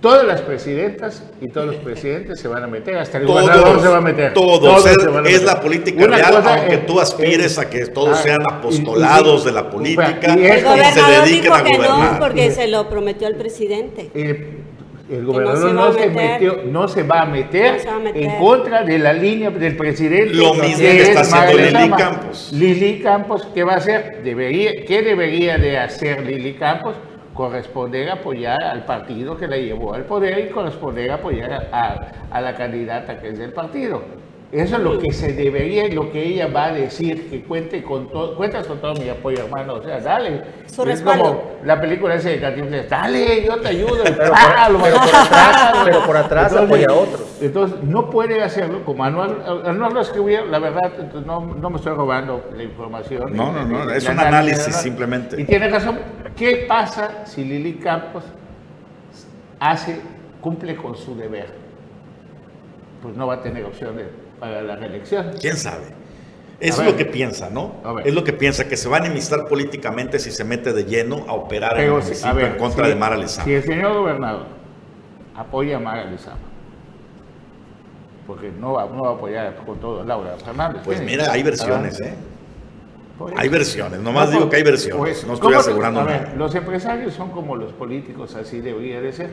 [0.00, 3.80] todas las presidentas y todos los presidentes se van a meter, hasta el Todos, gobernador
[3.80, 4.34] se va a meter.
[4.34, 5.46] todos, es, se van a es meter.
[5.46, 8.38] la política Una real, cosa aunque es- tú aspires es- a que todos ah, sean
[8.48, 11.78] apostolados y- de la y- política y y, se gobernador dediquen dijo a que no
[11.96, 12.18] gobernar.
[12.20, 14.10] porque se lo prometió al presidente.
[14.14, 14.65] El,
[15.10, 17.96] el no gobernador se no, se metió, no se va a meter, No se va
[17.96, 18.22] a meter.
[18.24, 20.34] en contra de la línea del presidente.
[20.34, 21.90] Lo mismo que que está es haciendo Lili.
[21.90, 22.50] Campos.
[22.52, 24.22] Lili Campos, ¿qué va a hacer?
[24.24, 26.96] Debería, ¿Qué debería de hacer Lili Campos?
[27.34, 32.12] Corresponder a apoyar al partido que la llevó al poder y corresponder a apoyar a,
[32.30, 34.02] a la candidata que es del partido.
[34.52, 37.82] Eso es lo que se debería y lo que ella va a decir, que cuente
[37.82, 39.74] con todo, cuentas con todo mi apoyo, hermano.
[39.74, 40.40] O sea, dale.
[40.66, 41.24] Su es respaldo.
[41.24, 44.04] como la película esa de Cantinflas, dale, yo te ayudo.
[44.04, 47.38] Pero por- pero por atrás- pero por atrás apoya a otros.
[47.40, 51.76] Entonces, no puede hacerlo, como Anual, Anual lo escribió, la verdad, entonces, no, no me
[51.76, 53.34] estoy robando la información.
[53.36, 55.40] No, no, no, es un análisis simplemente.
[55.40, 55.98] Y tiene razón.
[56.36, 58.22] ¿Qué pasa si Lili Campos
[59.58, 60.00] hace,
[60.40, 61.46] cumple con su deber?
[63.02, 64.04] Pues no va a tener opción de,
[64.40, 65.32] para la reelección.
[65.40, 65.84] ¿Quién sabe?
[66.58, 67.72] Eso es lo que piensa, ¿no?
[68.04, 71.24] Es lo que piensa, que se va a enemistar políticamente si se mete de lleno
[71.28, 73.44] a operar en Pero, a ver, en contra si- de Mara Lezama.
[73.44, 74.46] Si el señor gobernador
[75.34, 76.38] apoya a Mara Lezama,
[78.26, 80.82] porque no va, no va a apoyar con todo Laura Fernández.
[80.84, 82.14] Pues mira, hay versiones, Ah, ¿eh?
[83.18, 85.68] por Hay versiones, nomás No, digo pues, que hay versiones, pues, no estoy ¿cómo te-
[85.70, 86.34] asegurando ver, nada.
[86.36, 89.30] los empresarios son como los políticos, así debería de ser.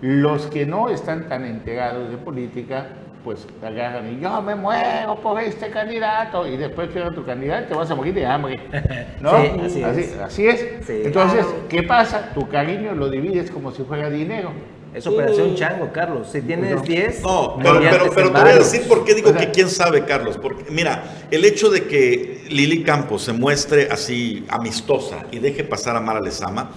[0.00, 2.86] Los que no están tan enterados de política,
[3.24, 7.74] pues agarran y yo me muero por este candidato y después llega tu candidato te
[7.74, 8.60] vas a morir de hambre.
[9.20, 9.30] ¿No?
[9.68, 10.16] Sí, así es.
[10.18, 10.60] así es.
[10.86, 11.02] Sí.
[11.04, 11.68] Entonces, Claro.
[11.68, 12.30] ¿qué pasa?
[12.34, 14.52] Tu cariño lo divides como si fuera dinero.
[14.94, 16.28] Es operación chango, Carlos.
[16.32, 19.14] Si tienes 10, No, pero, inviertes pero, pero en te voy a decir por qué
[19.14, 20.38] digo O sea- que quién sabe, Carlos.
[20.38, 25.94] Porque, mira, el hecho de que Lili Campos se muestre así amistosa y deje pasar
[25.94, 26.70] a Mara Lezama,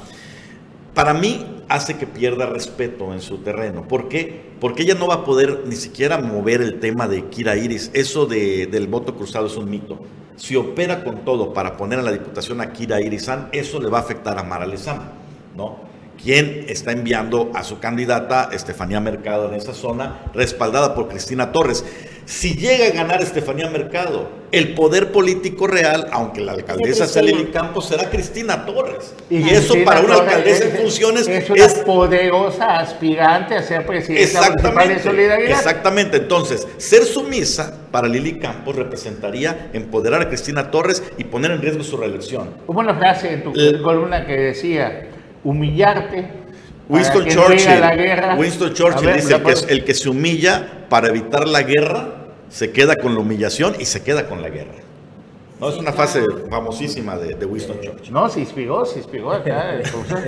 [0.93, 3.88] para mí hace que pierda respeto en su terreno.
[3.88, 4.51] ¿Por qué?
[4.60, 7.91] Porque ella no va a poder ni siquiera mover el tema de Kira Iris.
[7.93, 9.99] Eso de- del voto cruzado es un mito.
[10.36, 13.99] Si opera con todo para poner a la diputación a Kira Irizan, eso le va
[13.99, 15.13] a afectar a Mara Lezama,
[15.55, 15.89] ¿no?
[16.21, 21.84] quien está enviando a su candidata, Estefanía Mercado, en esa zona, respaldada por Cristina Torres.
[22.25, 27.21] Si llega a ganar Estefanía Mercado, el poder político real, aunque la alcaldesa sea.
[27.21, 29.13] Lili Campos, será Cristina Torres.
[29.29, 32.79] Y, Y eso Cristina para una Torres alcaldesa en es- funciones es una es poderosa
[32.79, 35.57] aspirante a ser presidenta municipal de Exactamente, Solidaridad.
[35.60, 36.17] exactamente.
[36.17, 41.84] Entonces, ser sumisa para Lili Campos representaría empoderar a Cristina Torres y poner en riesgo
[41.84, 42.49] su reelección.
[42.67, 43.53] Hubo una frase en tu
[43.84, 45.07] columna que decía,
[45.43, 46.40] humillarte.
[46.91, 48.38] Winston Churchill.
[48.38, 52.21] Winston Churchill ver, dice ¿la el que, el que se humilla para evitar la guerra
[52.49, 54.75] se queda con la humillación y se queda con la guerra.
[55.60, 58.12] No es una frase famosísima de, de Winston Churchill.
[58.12, 59.75] No, se inspiró, se inspiró acá.
[59.75, 60.19] el profesor.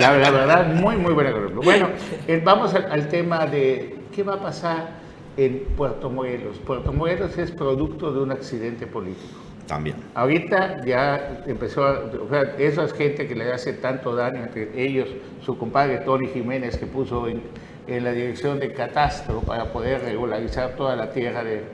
[0.00, 1.60] La, la verdad, muy, muy buena columna.
[1.62, 1.88] Bueno,
[2.26, 4.98] eh, vamos al, al tema de qué va a pasar
[5.36, 6.58] en Puerto Morelos.
[6.58, 9.38] Puerto Morelos es producto de un accidente político.
[9.68, 9.96] También.
[10.14, 14.70] Ahorita ya empezó, a, o sea, esa es gente que le hace tanto daño, entre
[14.82, 15.08] ellos
[15.42, 17.42] su compadre Tony Jiménez que puso en,
[17.86, 21.64] en la dirección de Catastro para poder regularizar toda la tierra de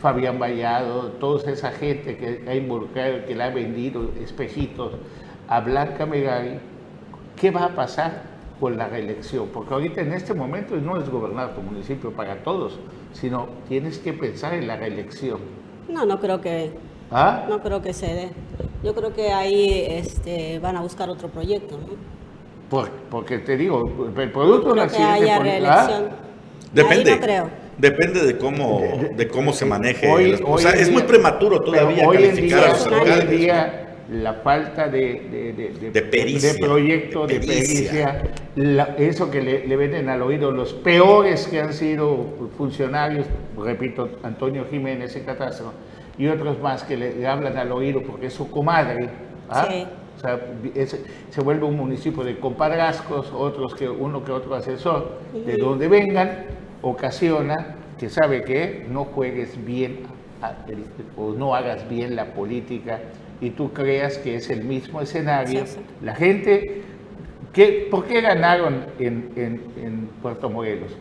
[0.00, 4.92] Fabián Vallado, toda esa gente que ha involucrado, que le ha vendido espejitos
[5.48, 6.58] a Blanca Megari.
[7.36, 8.22] ¿qué va a pasar
[8.60, 9.48] con la reelección?
[9.52, 12.78] Porque ahorita en este momento no es gobernar tu municipio para todos,
[13.12, 15.40] sino tienes que pensar en la reelección.
[15.88, 16.72] No, no creo que
[17.16, 17.46] ¿Ah?
[17.48, 18.28] no creo que se dé.
[18.82, 21.86] Yo creo que ahí este, van a buscar otro proyecto, ¿no?
[22.68, 23.82] Por- porque te digo,
[24.16, 26.04] el producto que accidente haya por- reelección.
[26.10, 26.16] ¿Ah?
[26.72, 27.10] Depende.
[27.12, 27.50] Ahí no creo.
[27.78, 28.80] Depende de cómo,
[29.16, 30.10] de cómo se maneje.
[30.10, 32.86] Hoy- las- o sea, en es muy prematuro todavía hoy en calificar día, a los
[32.86, 35.00] en hoy en día, la falta de,
[35.30, 38.22] de, de- de- De pericia, de proyecto, de de pericia.
[38.56, 42.26] la- eso que le, le venden al oído los peores que han sido
[42.58, 45.72] funcionarios, repito, Antonio Jiménez y Catastro,
[46.18, 49.08] y otros más que le, le hablan al oído porque es su comadre.
[49.50, 49.66] ¿ah?
[49.70, 49.86] Sí.
[50.16, 50.40] O sea,
[50.74, 51.00] es-
[51.30, 56.44] se vuelve un municipio de compadrazgos, otros que uno que otro asesor, de donde vengan,
[56.82, 60.00] ocasiona que sabe que no juegues bien
[61.16, 63.00] o no hagas bien la política
[63.40, 65.66] y tú creas que es el mismo escenario.
[65.66, 65.80] Sí, sí.
[66.02, 66.82] La gente,
[67.52, 70.92] ¿qué, ¿por qué ganaron en, en- en Puerto Morelos?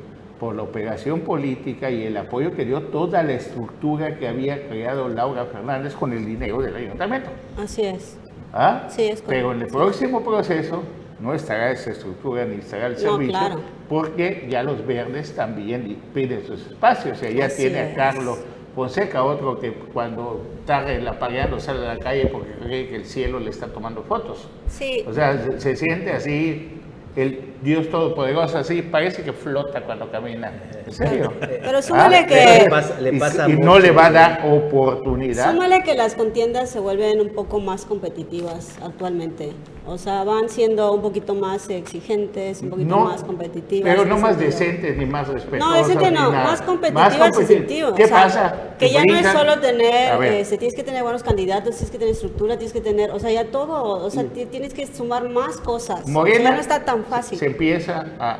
[0.44, 5.08] Por la operación política y el apoyo que dio toda la estructura que había creado
[5.08, 7.30] Laura Fernández con el dinero del ayuntamiento.
[7.58, 8.18] Así es.
[8.52, 8.88] ¿Ah?
[8.90, 10.84] Sí, es Pero en el correcto, próximo proceso
[11.22, 13.62] no estará esa estructura ni estará el No, servicio, claro.
[13.88, 17.18] porque ya los verdes también piden sus espacios.
[17.18, 17.96] O sea, ya Así tiene a.
[17.96, 18.40] Carlos
[18.76, 23.40] Fonseca, otro que cuando está relampagueando sale a la calle porque cree que el cielo
[23.40, 24.50] le está tomando fotos.
[24.68, 26.82] Sí, O sea, se, se siente así,
[27.16, 30.52] el Dios Todopoderoso, así, parece que flota cuando camina.
[30.86, 31.32] ¿En serio?
[31.40, 34.42] pero súmale Ah, que Le pasa- le y, pasa y no le va a dar
[34.46, 35.52] oportunidad.
[35.52, 39.54] Súmale que las contiendas se vuelven un poco más competitivas actualmente.
[39.86, 43.84] O sea, van siendo un poquito más exigentes, un poquito No, más competitivas.
[43.94, 45.68] Pero no más decentes ni más respetuosas.
[45.68, 46.44] No, decente no, nada.
[46.46, 47.94] más competitivas competi- sentido.
[47.94, 48.56] ¿Qué o sea, pasa?
[48.80, 51.98] Que ya no es solo tener, ver, este, tienes que tener buenos candidatos, tienes que
[51.98, 55.28] tener estructura, tienes que tener, o sea, ya todo, o sea, ti- tienes que sumar
[55.30, 56.02] más cosas.
[56.02, 58.38] O sea, Morena ya no está tan fácil Se empieza a,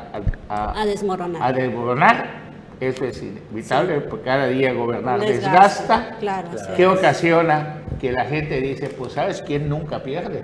[0.48, 1.42] a, a desmoronar.
[1.42, 2.44] a desmoronar.
[2.80, 5.60] Eso es inevitable, porque cada día gobernar Desgasta,
[5.98, 6.16] desgasta.
[6.18, 6.88] claro, así ¿Qué es.
[6.88, 10.42] ocasiona que la gente dice, pues ¿sabes quién nunca pierde?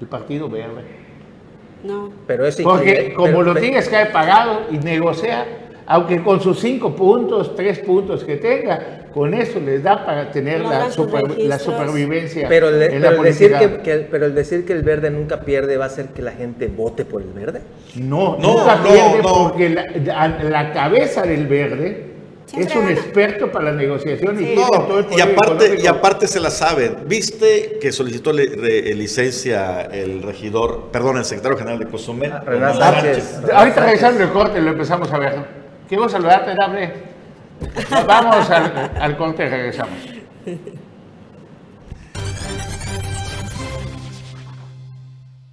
[0.00, 0.84] El Partido Verde.
[1.82, 2.10] No.
[2.28, 5.44] Pero eso Porque como pero- lo tienes que haber pagado y negocia,
[5.86, 10.60] aunque con sus cinco puntos, tres puntos que tenga, con eso les da para tener
[10.62, 11.22] la, super-
[11.58, 13.82] supervivencia Pero, el, en la pero el decir política.
[13.82, 16.32] que, que- pero el decir que el verde nunca pierde va a hacer que la
[16.32, 17.60] gente vote por el verde.
[17.96, 19.32] No, No, nunca no, pierde no.
[19.50, 22.06] porque la, la- la cabeza del verde
[22.46, 22.92] Siempre es un gana.
[22.98, 24.54] experto para la negociación y Sí.
[24.56, 25.82] todo el y aparte, económico.
[25.82, 26.96] y aparte se la saben.
[27.06, 32.32] ¿Viste que solicitó le- re- licencia el regidor, perdón, el secretario general de Cozumel?
[32.44, 33.40] Renan Sánchez.
[33.52, 35.34] Ahorita regresando el corte lo empezamos a ver.
[35.88, 37.11] Quiero saludarte, Dable.
[38.06, 39.98] Vamos al, al corte y regresamos.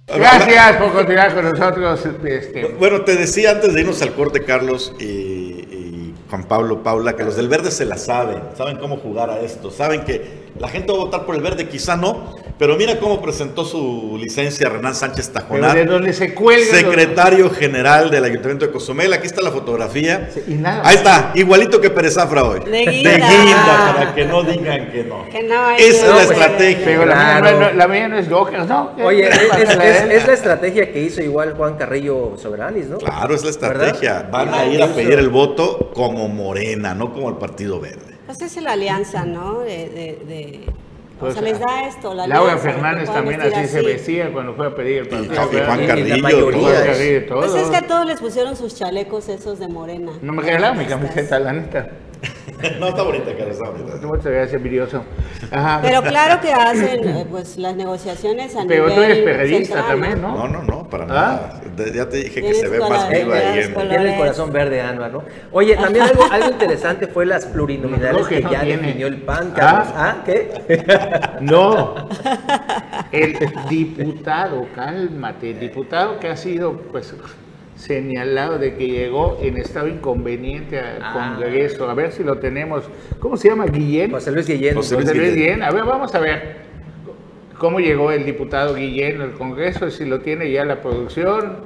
[0.06, 2.06] Gracias por continuar con nosotros.
[2.24, 7.14] Este, Bueno, te decía antes de irnos al corte, Carlos y, y Juan Pablo, Paula,
[7.14, 10.68] que los del verde se la saben, saben cómo jugar a esto, saben que la
[10.68, 14.68] gente va a votar por el verde, quizá no, pero mira cómo presentó su licencia
[14.68, 16.66] Renan Sánchez Tajonar, de donde se cuelga.
[16.76, 19.12] secretario general del Ayuntamiento de Cozumel.
[19.14, 20.28] Aquí está la fotografía.
[20.34, 20.82] Sí, y nada.
[20.84, 22.60] Ahí está, igualito que Pérez Zafra hoy.
[22.60, 23.10] De guinda.
[23.16, 25.26] guinda, para que no digan que no.
[25.30, 26.84] Que no hay Esa es la estrategia.
[26.84, 28.94] Pero la, mía no, es- la mía no es Dockers, ¿no?
[28.96, 32.86] ¿Qué- Oye, es, la es- de- es la estrategia que hizo igual Juan Carrillo Soberanis,
[32.88, 32.98] ¿no?
[32.98, 33.88] Claro, es la ¿Verdad?
[33.88, 34.28] estrategia.
[34.30, 38.19] Van a ir a pedir el voto como Morena, no como el Partido Verde.
[38.38, 39.60] Pues es la alianza, ¿no?
[39.60, 40.66] De, de, de-
[41.18, 44.32] Pues, o sea, les da esto, la Laura alianza, Fernández también vestir así se vestía
[44.32, 45.34] cuando fue a pedir el partido.
[45.34, 45.86] Y Juan.
[45.86, 47.26] Carrillo.
[47.34, 50.12] Pues es que a todos les pusieron sus chalecos esos de morena.
[50.22, 51.90] No me regalaron mi camiseta, la neta.
[52.78, 54.06] No, está bonita, Carlos, está bonita.
[54.06, 55.04] Muchas gracias, envidioso.
[55.50, 55.80] Ajá.
[55.82, 59.86] Pero claro que hacen eh, pues las negociaciones a Pero nivel tú eres perredista central,
[59.88, 60.36] también, ¿no?
[60.36, 61.06] No, no, no, para ¿Ah?
[61.06, 61.60] nada.
[61.94, 65.12] Ya te dije que se ve más viva ahí en Tiene el corazón verde, Anuar,
[65.12, 65.24] ¿no?
[65.52, 68.82] Oye, también algo, algo interesante fue las plurinominales No, que que, no ya tiene.
[68.82, 69.88] definió el PAN, Carlos.
[69.94, 70.16] ¿Ah?
[70.18, 70.22] ¿Ah?
[70.24, 70.50] ¿Qué?
[71.40, 71.94] No.
[73.12, 73.36] El
[73.68, 77.14] diputado, cálmate, el diputado que ha sido pues
[77.80, 81.34] señalado de que llegó en estado inconveniente al Ah.
[81.36, 81.88] Congreso.
[81.88, 82.84] A ver si lo tenemos.
[83.18, 83.66] ¿Cómo se llama?
[83.66, 84.10] Guillén.
[84.12, 84.74] José Luis Guillén.
[84.74, 85.54] José Luis José Luis Guillén.
[85.56, 85.62] Guillén.
[85.62, 86.56] A ver, vamos a ver
[87.58, 91.56] cómo llegó el diputado Guillén al Congreso, si lo tiene ya la producción,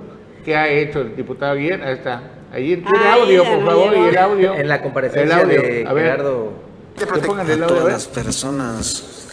[0.44, 1.82] qué ha hecho el diputado Guillén.
[1.82, 2.22] Ahí está.
[2.52, 4.04] Allí tiene audio, por favor, llegó.
[4.04, 4.54] y el audio.
[4.54, 5.62] En la comparecencia El audio.
[5.62, 6.52] de A ver, Gerardo.
[6.96, 7.92] que pongan el a audio, a todas ver.
[7.92, 9.28] las personas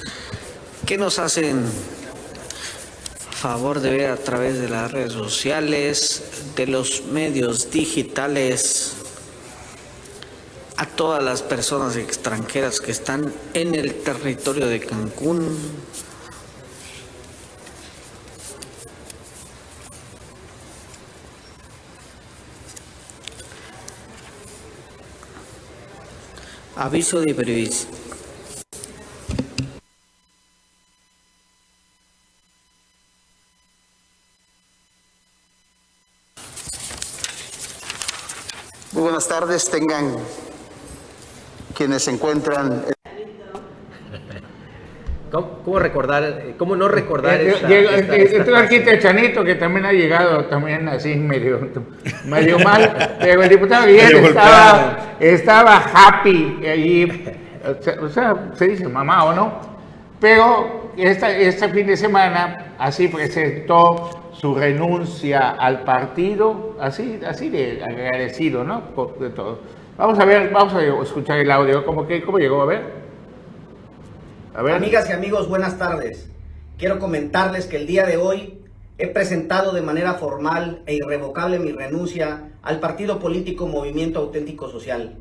[0.88, 1.64] que nos hacen
[3.42, 6.22] favor de ver a través de las redes sociales,
[6.56, 8.94] de los medios digitales,
[10.78, 15.58] a todas las personas extranjeras que están en el territorio de Cancún.
[26.76, 27.34] Aviso de
[39.22, 40.16] buenas tardes, tengan
[41.78, 42.86] quienes se encuentran.
[45.32, 48.98] ¿Cómo, cómo recordar, eh, cómo no recordar Eh, esta, llega- esta- eh, esta aquí frase?
[48.98, 51.60] Techanito, que también ha llegado también así medio,
[52.26, 57.24] medio mal, pero el diputado Guillén Medio estaba, estaba happy allí,
[57.64, 59.54] o sea, o sea, se dice mamá o no,
[60.20, 67.84] pero esta, este fin de semana así presentó su renuncia al partido, así, así de
[67.84, 68.82] agradecido, ¿no?
[69.20, 69.60] De todo.
[70.00, 72.64] Vamos a ver, vamos a escuchar el audio, ¿cómo, que, cómo llegó?
[72.64, 72.82] A ver.
[74.56, 76.32] Amigas y amigos, buenas tardes.
[76.80, 78.64] Quiero comentarles que el día de hoy
[78.98, 85.18] he presentado de manera formal e irrevocable mi renuncia al partido político Movimiento Auténtico Social.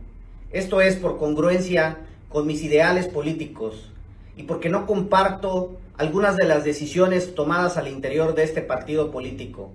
[0.50, 1.98] Esto es por congruencia
[2.30, 3.92] con mis ideales políticos
[4.38, 9.70] y porque no comparto algunas de las decisiones tomadas al interior de este partido político.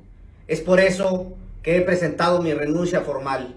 [0.47, 3.53] Es por eso que he presentado mi renuncia formal.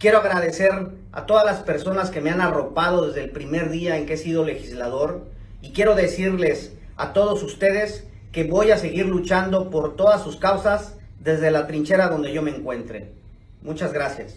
[0.00, 0.72] Quiero agradecer
[1.12, 4.16] a todas las personas que me han arropado desde el primer día en que he
[4.16, 5.24] sido legislador
[5.62, 8.02] y quiero decirles a todos ustedes
[8.32, 12.50] que voy a seguir luchando por todas sus causas desde la trinchera donde yo me
[12.50, 13.12] encuentre.
[13.62, 14.34] Muchas gracias.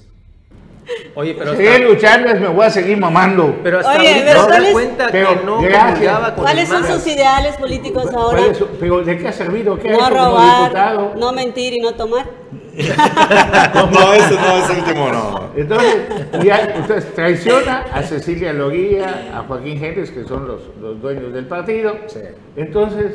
[1.15, 3.60] Oye, pero Seguir hasta, luchando es me voy a seguir mamando.
[3.63, 6.32] pero hasta Oye, pero da ¿cuáles- cuenta pero que no gracias.
[6.32, 8.38] ¿Cuáles son sus ideales políticos ahora?
[8.39, 9.78] ¿Cuál es pero ¿de qué ha servido?
[9.80, 11.13] ¿Qué ha No hecho como robar, diputado?
[11.17, 12.26] no mentir y no tomar.
[12.78, 15.50] No, ese no, ese último no.
[15.56, 15.95] Entonces,
[16.43, 21.45] ya, entonces traiciona a Cecilia Loguía, a Joaquín Gentes, que son los, los dueños del
[21.45, 21.95] partido.
[22.56, 23.13] Entonces,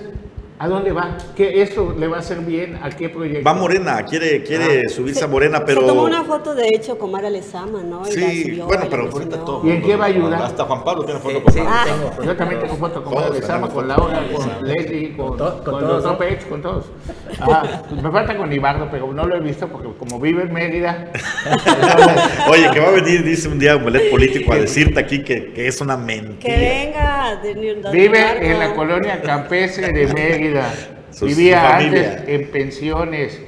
[0.58, 1.16] ¿a dónde va?
[1.36, 2.78] ¿Qué esto le va a hacer bien?
[2.82, 3.44] ¿A qué proyecto?
[3.44, 5.80] Va Morena, quiere, quiere subirse a Morena, pero.
[5.80, 8.02] Se tomó una foto, de hecho, con Mara Lezama, ¿no?
[8.08, 9.66] Y Sí, subió, bueno, pero ahorita todo.
[9.66, 10.42] ¿Y en qué va a ayudar?
[10.42, 12.10] Hasta Juan Pablo tiene foto Sí, con sí, Pablo.
[12.10, 12.24] tengo.
[12.24, 13.88] Yo también tengo foto con Mara Lezama, con.
[13.88, 16.16] Laura, con Leslie, con, Con to- con con todos.
[16.16, 16.84] Pech, con todos.
[17.40, 21.10] Ah, me falta con Ibardo, pero no lo he visto porque como vive en Mérida.
[22.50, 25.66] Oye, que va a venir, dice un día Omelet Político, a decirte aquí que, que
[25.66, 26.38] es una mentira.
[26.38, 26.56] Que
[26.94, 27.36] venga.
[27.42, 30.41] de- Vive en la colonia campestre de Mérida.
[31.10, 33.40] Su- Vivía su antes en pensiones.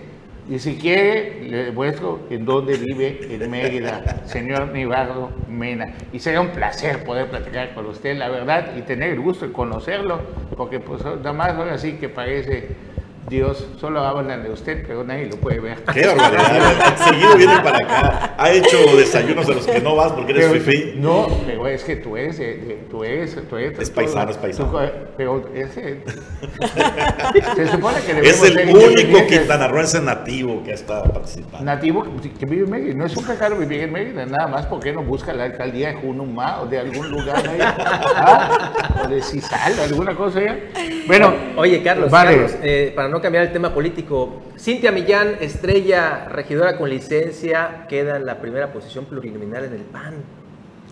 [0.51, 5.95] Y si quiere, le muestro en dónde vive en Mérida, señor Nibardo Mena.
[6.13, 9.53] Y será un placer poder platicar con usted, la verdad, y tener el gusto de
[9.53, 10.21] conocerlo,
[10.55, 12.69] porque pues nada más ahora sí que parece
[13.29, 15.79] Dios, solo hablan de usted, pero nadie lo puede ver.
[15.95, 16.97] Qué barbaridad.
[17.09, 18.35] Seguido viene para acá.
[18.37, 20.93] Ha hecho desayunos de los que no vas porque eres Pero- fifí.
[20.97, 24.71] No, pero es que tú eres, de- tú eres, tú eres Es paisano, es paisano.
[24.71, 24.79] tú-
[25.17, 26.01] pero ese,
[27.57, 31.65] se supone que Es el único quintanarroense nativo que ha estado participando.
[31.65, 32.05] nativo
[32.39, 32.95] que vive en Mérida.
[32.95, 35.95] No es un pecado vivir en Mérida, nada más porque no busca la alcaldía de
[35.95, 37.59] Junumá o de algún lugar ahí.
[38.17, 38.73] ¿Ah?
[39.05, 40.41] O de Cisal, alguna cosa.
[41.07, 42.33] Bueno, Oye, Carlos, vale.
[42.33, 48.17] Carlos, eh, para no cambiar el tema político, Cintia Millán, estrella regidora con licencia, queda
[48.17, 50.15] en la primera posición plurinominal en el PAN.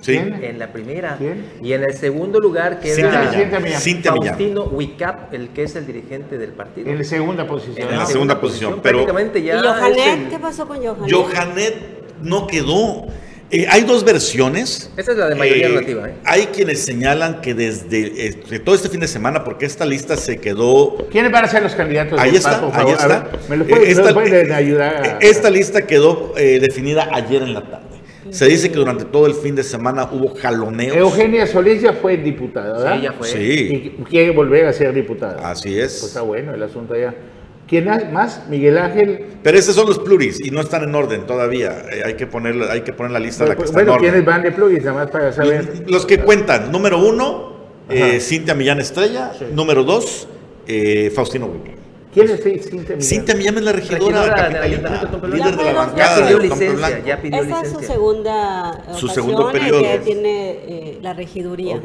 [0.01, 0.17] Sí.
[0.17, 1.15] En la primera.
[1.17, 1.45] ¿Quién?
[1.63, 3.63] Y en el segundo lugar Cintia queda Millán.
[3.63, 3.81] Millán.
[3.81, 4.27] Cintia Millán.
[4.35, 6.91] Faustino Wicap, el que es el dirigente del partido.
[6.91, 7.89] en la segunda posición.
[7.89, 10.19] En la segunda posición, pero- Prácticamente ya ¿Y Johanet?
[10.25, 11.13] el- ¿Qué pasó con Johanet?
[11.15, 11.75] Johanet
[12.23, 13.07] no quedó.
[13.55, 14.91] Eh, hay dos versiones.
[14.97, 16.15] Esa es la de mayoría relativa, ¿eh?
[16.25, 20.17] Hay quienes señalan que desde eh, de todo este fin de semana, porque esta lista
[20.17, 22.19] se quedó ¿Quiénes van a ser los candidatos?
[22.19, 23.09] Ahí está, PAN, ahí está.
[23.09, 24.97] ver, ¿Me lo pueden, Eh, esta- me lo pueden ayudar?
[24.97, 27.87] a- Esta lista quedó eh, definida ayer en la tarde.
[28.31, 30.97] Se dice que durante todo el fin de semana hubo jaloneos.
[30.97, 32.97] Eugenia Solís ya fue diputada, ¿verdad?
[32.97, 33.29] Sí, ya fue.
[33.29, 35.51] Sí, Y quiere volver a ser diputada.
[35.51, 36.03] así Pues es.
[36.05, 37.15] está bueno el asunto allá.
[37.67, 38.43] ¿Quién más?
[38.49, 39.27] Miguel Ángel.
[39.43, 41.85] Pero esos son los pluris y no están en orden todavía.
[41.91, 43.99] Eh, hay, que poner, hay que poner la lista de la que está bueno, en
[43.99, 44.27] ¿quiénes orden.
[44.27, 44.85] van de plugins?
[44.85, 45.85] Nada más para saber.
[45.87, 47.53] Los que cuentan, número uno,
[47.89, 48.21] eh.
[48.21, 49.33] Cintia Millán Estrella.
[49.39, 49.47] Sí.
[49.53, 50.29] Número dos,
[50.67, 51.81] eh, Faustino Wicker.
[52.13, 53.01] ¿Quién es Cintia Millán?
[53.01, 55.97] Cintia Millán es la regidora, Regidora Ayuntamiento de Tompe líder de la Blanco.
[55.97, 57.07] Ya bancada pidió licencia, Blanco.
[57.07, 57.95] ya pidió Esta es su licencia.
[57.95, 59.83] segunda Su ocasión segundo en periodo.
[59.83, 61.77] que tiene eh, la regiduría.
[61.77, 61.85] Ok.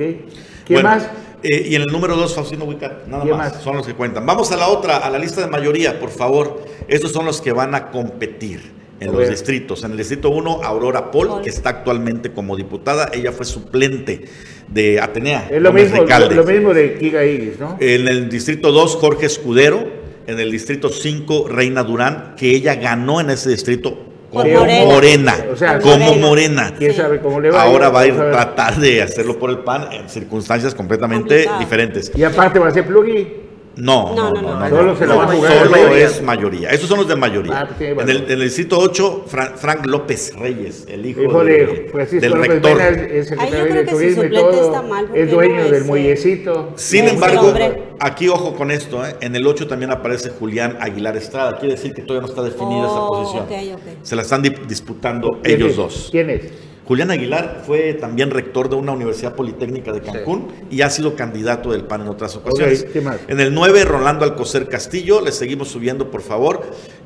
[0.68, 1.10] ¿Quién Bueno, más?
[1.44, 3.64] eh, y en el número 2, Faustino Wicat, nada ¿Quién más, más?
[3.64, 4.26] son los que cuentan.
[4.26, 6.64] Vamos a la otra, a la lista de mayoría, por favor.
[6.88, 9.84] Estos son los que van a competir en A los distritos.
[9.84, 11.42] En el distrito 1, Aurora Paul, Paul.
[11.44, 13.10] que está actualmente como diputada.
[13.14, 14.26] Ella fue suplente
[14.68, 15.48] de Atenea.
[15.52, 16.36] Es lo mismo, Recalde.
[16.36, 17.78] lo mismo de Kiga Iris, ¿no?
[17.80, 20.06] En el distrito 2, Jorge Escudero.
[20.28, 23.98] En el distrito 5, Reina Durán, que ella ganó en ese distrito
[24.32, 24.86] como morena.
[24.86, 25.36] Morena.
[25.52, 26.28] O sea, como Morena.
[26.28, 26.74] morena.
[26.78, 27.62] ¿Quién sabe cómo le va?
[27.64, 31.60] Ahora va a ir a tratar de hacerlo por el PAN en circunstancias completamente Complicado.
[31.60, 32.12] diferentes.
[32.16, 33.47] Y aparte va a ser plugin.
[33.78, 34.60] No, No, no, no, no, no.
[34.60, 34.70] no.
[34.70, 36.06] Solo no, se la va a jugar solo de mayoría.
[36.06, 36.70] es mayoría.
[36.72, 37.60] Esos son los de mayoría.
[37.62, 41.22] Ah, pues tiene en, el, en el distrito 8, Fra- Frank López Reyes, el hijo,
[41.22, 42.82] Hijo de- de Francisco del López rector.
[42.82, 42.98] Es-
[43.32, 44.66] es Ahí yo secretario creo de que su turismo y suplente todo.
[44.66, 46.74] está mal, Es dueño no del es, muellecito.
[46.76, 47.54] Sin el embargo,
[48.00, 49.16] aquí ojo con esto, ¿eh?
[49.22, 52.86] en el 8 también aparece Julián Aguilar Estrada, quiere decir que todavía no está definida
[52.88, 53.44] esa Oh, posición.
[53.44, 53.98] ok, ok.
[54.04, 55.76] Se la están di- disputando ¿Quién ellos es?
[55.78, 56.08] dos.
[56.12, 56.42] ¿Quién es?
[56.88, 61.72] Julián Aguilar fue también rector de una universidad politécnica de Cancún y ha sido candidato
[61.72, 62.86] del PAN en otras ocasiones.
[62.86, 63.20] ¿qué más?
[63.28, 66.62] En el 9, Rolando Alcocer Castillo, le seguimos subiendo por favor.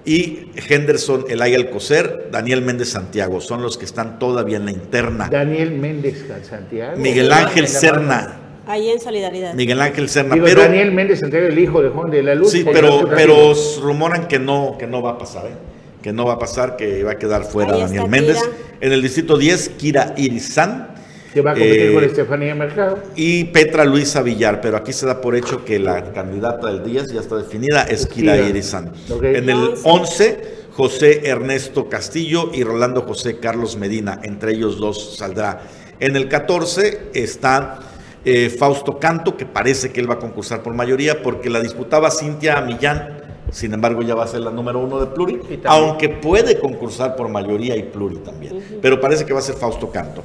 [0.05, 5.29] Y Henderson Elay Alcocer, Daniel Méndez Santiago, son los que están todavía en la interna.
[5.31, 6.97] Daniel Méndez Santiago.
[6.97, 9.55] Miguel Ángel Serna, Ahí en solidaridad.
[9.55, 10.61] Miguel Ángel Serna, Digo, pero...
[10.61, 12.51] Daniel Méndez Santiago, el hijo de Juan de la Luz.
[12.51, 15.70] Sí, pero, pero rumoran que no, que no va a pasar, ¿eh?
[16.01, 18.39] Que no va a pasar, que va a quedar fuera Ahí Daniel Méndez.
[18.41, 18.77] Kira.
[18.81, 20.89] En el distrito 10, Kira Irizán
[21.33, 22.97] Que va a competir Eh, con Estefanía Mercado.
[23.15, 27.13] y Petra Luisa Villar, pero aquí se da por hecho que la candidata del 10
[27.13, 28.35] ya está definida, es Kira.
[28.37, 28.91] Irizán.
[29.21, 29.81] En el Once.
[29.83, 35.61] 11, José Ernesto Castillo y Rolando José Carlos Medina, entre ellos dos saldrá.
[35.99, 37.79] En el 14 está
[38.25, 42.09] eh, Fausto Canto, que parece que él va a concursar por mayoría, porque la disputaba
[42.09, 46.59] Cintia Millán, sin embargo ya va a ser la número uno de Pluri, aunque puede
[46.59, 50.23] concursar por mayoría y Pluri también, pero parece que va a ser Fausto Canto.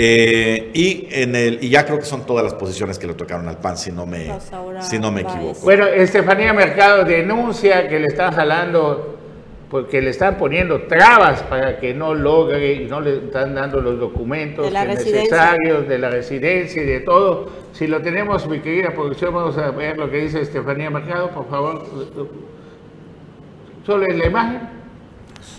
[0.00, 3.48] Eh, y, en el, y ya creo que son todas las posiciones que le tocaron
[3.48, 4.30] al PAN, si no me,
[4.80, 5.58] si no me equivoco.
[5.64, 9.17] Bueno, Estefanía Mercado denuncia que le están jalando,
[9.70, 13.98] porque le están poniendo trabas para que no logre y no le están dando los
[13.98, 17.50] documentos necesarios de la residencia y de todo.
[17.72, 21.48] Si lo tenemos, mi querida producción, vamos a ver lo que dice Estefanía Mercado, por
[21.50, 21.84] favor.
[23.84, 24.60] Solo en la imagen.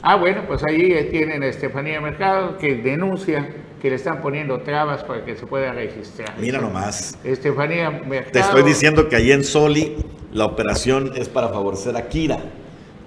[0.01, 3.47] Ah, bueno, pues ahí tienen a Estefanía Mercado que denuncia
[3.81, 6.33] que le están poniendo trabas para que se pueda registrar.
[6.39, 7.17] Mira nomás.
[7.23, 8.31] Estefanía Mercado.
[8.31, 9.97] Te estoy diciendo que allí en Soli
[10.31, 12.39] la operación es para favorecer a Kira,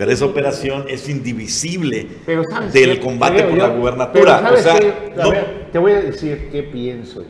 [0.02, 4.38] pero esa operación es indivisible Pero ¿sabes del combate Creo por yo- la pero gubernatura.
[4.38, 4.92] O ¿sabes sea, qué?
[5.16, 7.24] No- ver, te voy a decir qué pienso,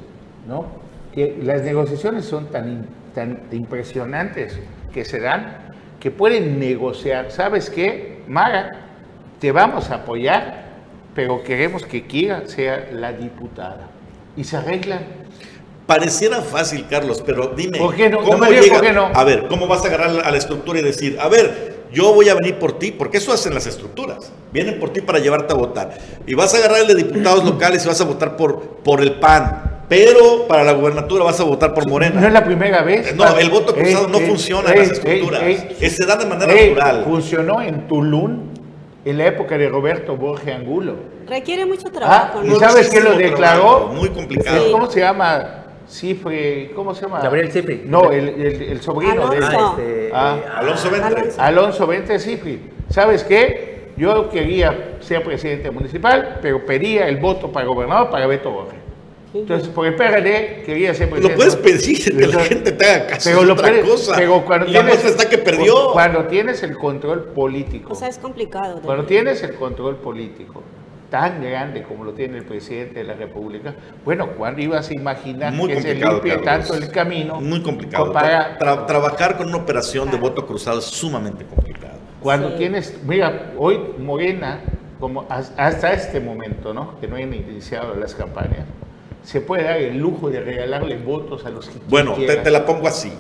[0.48, 0.66] ¿no?
[1.14, 4.58] Que las negociaciones son tan, tan impresionantes
[4.94, 5.58] que se dan
[6.00, 7.30] que pueden negociar.
[7.30, 8.22] ¿Sabes qué?
[8.26, 8.70] Mara,
[9.38, 10.64] te vamos a apoyar,
[11.14, 13.88] pero queremos que Kira sea la diputada.
[14.34, 15.00] Y se arreglan.
[15.86, 18.20] Pareciera fácil, Carlos, pero dime, ¿Por qué no?
[18.22, 19.10] ¿cómo No llega- no.
[19.14, 22.28] A ver, ¿cómo vas a agarrar a la estructura y decir, a ver, yo voy
[22.28, 22.90] a venir por ti?
[22.92, 24.32] Porque eso hacen las estructuras.
[24.52, 25.98] Vienen por ti para llevarte a votar.
[26.26, 29.14] Y vas a agarrar el de diputados locales y vas a votar por, por el
[29.14, 29.70] PAN.
[29.88, 32.18] Pero para la gubernatura vas a votar por Morena.
[32.20, 33.14] No es la primera vez.
[33.14, 35.42] No, el voto Ey, cruzado no ey, funciona en ey, las estructuras.
[35.42, 35.76] ey, ey.
[35.80, 37.04] Eh, Se da de manera Ey, natural.
[37.04, 38.38] Funcionó en Tulum
[39.04, 40.94] en la época de Roberto Borges Angulo.
[41.28, 42.42] Requiere mucho Ah, trabajo.
[42.44, 43.36] ¿y sabes qué lo declaró?
[43.62, 44.72] trabajo, muy complicado.
[44.72, 45.61] ¿Cómo se llama?
[45.92, 47.20] Cifre, ¿cómo se llama?
[47.20, 47.82] Gabriel Cifre.
[47.84, 49.58] No, el, el- el sobrino de Alonso.
[49.58, 50.38] Ah, este, Ah.
[50.56, 51.22] Alonso Ventre.
[51.38, 51.86] Alonso.
[51.86, 52.58] Vente Cifre.
[52.88, 53.92] ¿Sabes qué?
[53.96, 58.80] Yo quería ser presidente municipal, pero pedía el voto para gobernador para Beto Borges.
[59.34, 61.28] Entonces, por el PRD quería ser presidente.
[61.30, 63.30] Lo puedes pedir, que la gente te haga caso.
[63.30, 64.14] Pero lo otra puedes- cosa.
[64.16, 65.92] pero cuando la tienes- está que perdió.
[65.92, 67.92] Cuando tienes el control político.
[67.92, 68.76] O sea, es complicado.
[68.76, 70.62] de Cuando tienes el control político
[71.12, 75.52] tan grande como lo tiene el presidente de la República, bueno, ¿cuándo ibas a imaginar
[75.52, 76.44] Muy que se limpie Carlos.
[76.68, 77.38] tanto el camino?
[77.38, 78.10] Muy complicado.
[78.14, 81.92] Para, Tra- trabajar con una operación de voto cruzado es sumamente complicado.
[82.22, 82.54] cuando Sí.
[82.56, 84.60] tienes, mira, hoy Morena,
[85.00, 86.98] como has- hasta este momento, ¿no?
[87.00, 88.64] Que no hayan iniciado las campañas,
[89.22, 92.88] se puede dar el lujo de regalarle votos a los que Bueno, te la pongo
[92.88, 93.12] así.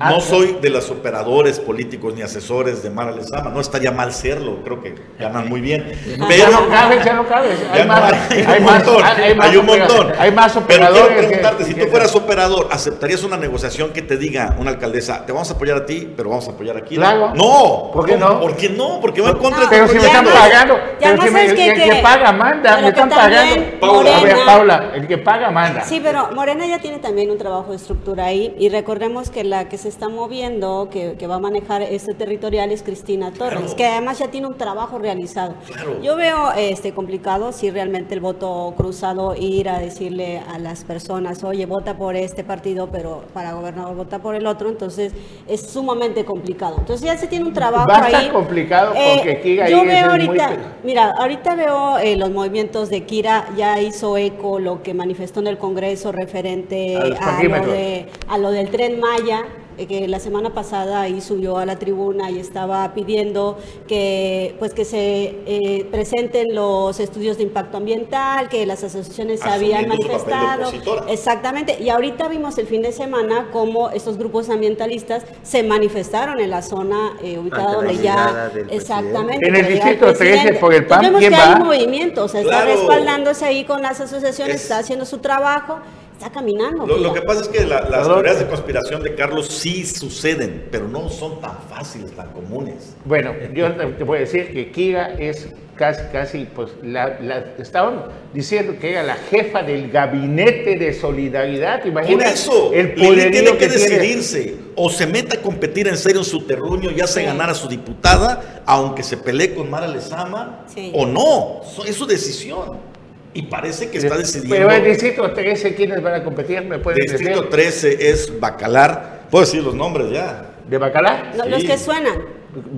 [0.00, 0.20] Ah, No no.
[0.20, 3.50] soy de los operadores políticos ni asesores de Mara Lezama.
[3.50, 4.62] No estaría mal serlo.
[4.64, 5.92] Creo que ganan muy bien.
[6.18, 7.58] ya Pero no cabes, ya no cabes.
[7.60, 10.12] Ya Hay no más, hay, hay un más, montón, hay más hay un montón.
[10.18, 11.02] Hay más Pero operadores.
[11.06, 15.24] quiero que- preguntarte, si tú fueras operador, ¿aceptarías una negociación que te diga una alcaldesa,
[15.24, 16.96] te vamos a apoyar a ti, pero vamos a apoyar aquí?
[16.96, 17.32] Claro.
[17.34, 17.90] No.
[17.92, 18.40] ¿Por qué no?
[18.40, 19.00] ¿Por qué no?
[19.00, 21.26] Porque va en contra No, de Pero tu si me están pagando, ya pero más
[21.26, 23.64] si me- el, que- el que que- paga manda, pero me están pagando.
[23.80, 24.10] Paula.
[24.16, 25.82] A ver, Morena- Paula, el que paga manda.
[25.84, 29.68] Sí, pero Morena ya tiene también un trabajo de estructura ahí y recordemos que la
[29.68, 33.84] que se está moviendo, que, que va a manejar este territorial es Cristina Torres, que
[33.84, 35.56] además ya tiene un trabajo realizado.
[36.02, 41.44] Yo veo este complicado si realmente el voto cruzado ir a decirle a las personas,
[41.44, 45.12] oye, vota por este partido, pero para gobernador vota por el otro, entonces
[45.46, 46.76] es sumamente complicado.
[46.78, 48.30] Entonces ya se tiene un trabajo Va ahí.
[48.30, 50.58] complicado Eh, porque Kira yo veo ahorita, muy...
[50.82, 55.48] Mira, ahorita veo eh, los movimientos de Kira, ya hizo eco lo que manifestó en
[55.48, 60.54] el Congreso referente A lo, de, a lo del tren Maya, eh, que la semana
[60.54, 63.58] pasada ahí subió a la tribuna y estaba pidiendo
[63.88, 69.48] que, pues, que se eh, presenten los estudios de impacto ambiental, que las asociaciones se
[69.48, 70.70] habían manifestado.
[71.08, 71.76] Exactamente.
[71.80, 76.62] Y ahorita vimos el fin de semana cómo estos grupos ambientalistas se manifestaron en la
[76.62, 78.50] zona eh, ubicada Ante donde ya.
[78.70, 79.46] Exactamente.
[79.46, 80.54] En el distrito 13 presidente.
[80.60, 81.56] por el PAN, Entonces, ¿quién vemos que va?
[81.58, 85.78] hay movimiento, o sea, está respaldándose ahí con las asociaciones, Es- está haciendo su trabajo,
[86.14, 86.86] está caminando.
[86.86, 88.14] Lo, lo que pasa es que la- las Perdón.
[88.14, 92.94] teorías de conspiración de Carlos sí suceden, pero no son tan fáciles, tan comunes.
[93.04, 98.04] Bueno, yo te voy a decir que Kira es casi, casi, pues, la, la- estaban
[98.32, 101.80] diciendo que era la jefa del gabinete de solidaridad.
[101.80, 103.82] Por Imagina eso, el poderío tiene que, que tiene.
[103.98, 104.56] decidirse.
[104.76, 107.26] O se mete a competir en serio en su terruño y hace Sí.
[107.26, 110.92] ganar a su diputada, aunque se pelee con Mara Lezama, Sí.
[110.94, 111.60] o no.
[111.86, 112.93] Es su decisión.
[113.34, 114.54] Y parece que está decidiendo.
[114.54, 116.62] Pero el distrito 13, ¿quiénes van a competir?
[116.62, 117.50] ¿Me pueden Distrito decir?
[117.50, 119.22] 13 es Bacalar.
[119.30, 120.50] Puedo decir los nombres ya.
[120.68, 121.32] ¿De Bacalá?
[121.36, 121.66] No, Los sí.
[121.66, 122.22] que suenan.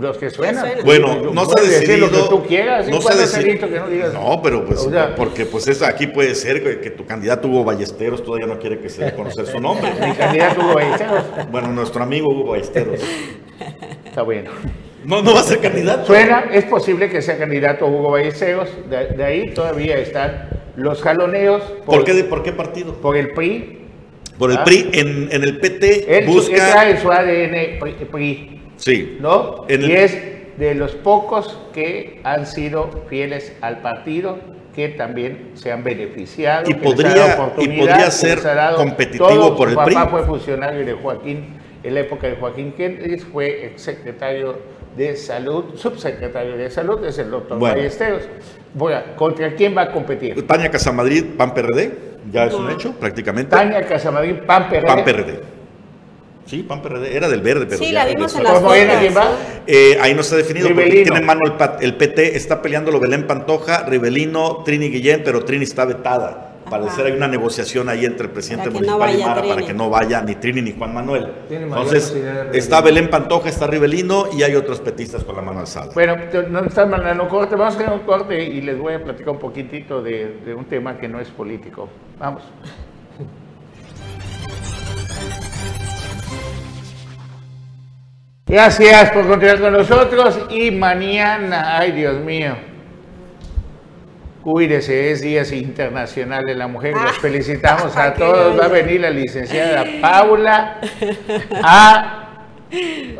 [0.00, 0.64] Los que suenan.
[0.64, 0.84] suenan.
[0.84, 2.06] Bueno, no se ha decir decidido.
[2.06, 2.88] lo que tú quieras.
[2.88, 3.68] ¿y No se ha decidido.
[3.68, 4.14] que no digas?
[4.14, 7.46] No, pero pues, O sea, porque pues eso aquí puede ser que, que tu candidato
[7.48, 9.90] Hugo Ballesteros todavía no quiere que se dé a conocer su nombre.
[10.00, 11.24] Mi candidato Hugo Ballesteros.
[11.52, 13.00] Bueno, nuestro amigo Hugo Ballesteros.
[14.06, 14.50] Está bueno.
[15.06, 16.04] No, no va a ser candidato.
[16.06, 18.68] Suena, es posible que sea candidato Hugo Ballesteros.
[18.90, 22.94] De, de ahí todavía están los jaloneos ¿Por qué, de- ¿Por qué partido?
[22.94, 23.78] por el PRI.
[24.38, 24.64] Por el Ah.
[24.64, 24.90] PRI.
[24.92, 26.56] En, en el PT Él, busca.
[26.72, 27.78] trae su ADN
[28.10, 29.16] PRI, Sí.
[29.20, 29.64] ¿no?
[29.68, 30.18] En el- Y es
[30.58, 34.38] de los pocos que han sido fieles al partido
[34.74, 36.68] que también se han beneficiado.
[36.68, 38.40] Y podría- y podría ser
[38.76, 39.56] competitivo todo.
[39.56, 39.94] por Su el PRI.
[39.94, 44.58] papá fue funcionario de Joaquín, en la época de Joaquín Kendrick, fue exsecretario
[44.96, 47.76] de salud, subsecretario de salud, es el doctor Bueno.
[47.76, 48.22] Ballesteros.
[48.74, 50.46] Bueno, ¿contra quién va a competir?
[50.46, 52.06] Tania Casamadrid, PAN PRD.
[52.32, 53.50] Ya es un hecho, prácticamente.
[53.54, 54.86] Tania Casamarín, PAN PRD.
[54.86, 55.40] PAN PRD.
[56.46, 57.16] Sí, PAN PRD.
[57.16, 58.94] Era del verde, pero Sí, ya la vimos en las ¿Cómo era?
[58.94, 59.00] fotos.
[59.00, 59.30] ¿Quién va?
[59.66, 63.26] Eh, ahí no está definido porque tiene en mano el, el PT, está peleándolo Belén
[63.26, 66.45] Pantoja, Rivelino, Trini Guillén, pero Trini está vetada.
[66.68, 69.88] Parecer hay una negociación ahí entre el presidente no municipal y Mara para que no
[69.88, 71.32] vaya ni Trini ni Juan Manuel.
[71.48, 72.14] Entonces,
[72.52, 75.92] está Belén Pantoja, está Rivelino y hay otros petistas con la mano alzada.
[75.94, 76.16] Bueno,
[76.50, 77.54] nos están mandando un corte.
[77.54, 80.64] Vamos a hacer un corte y les voy a platicar un poquitito de, de un
[80.64, 81.88] tema que no es político.
[82.18, 82.42] Vamos.
[88.48, 92.56] Gracias por continuar con nosotros y mañana, ay Dios mío,
[94.46, 96.94] cuídese, es Días Internacional de la Mujer.
[96.94, 98.56] Los felicitamos a todos.
[98.58, 100.76] Va a venir la licenciada Paula
[101.64, 102.46] a,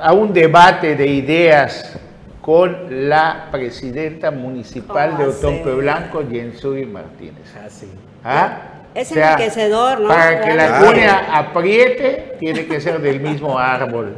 [0.01, 1.99] a un debate de ideas
[2.41, 5.81] con la presidenta municipal de ¿Cómo Otompe así?
[5.81, 7.53] Blanco, Jensuri Martínez.
[7.57, 7.91] Ah, sí.
[8.23, 8.59] ¿Ah?
[8.95, 10.09] Es enriquecedor, ¿no?
[10.09, 14.17] Para que la cuña apriete, tiene que ser del mismo árbol.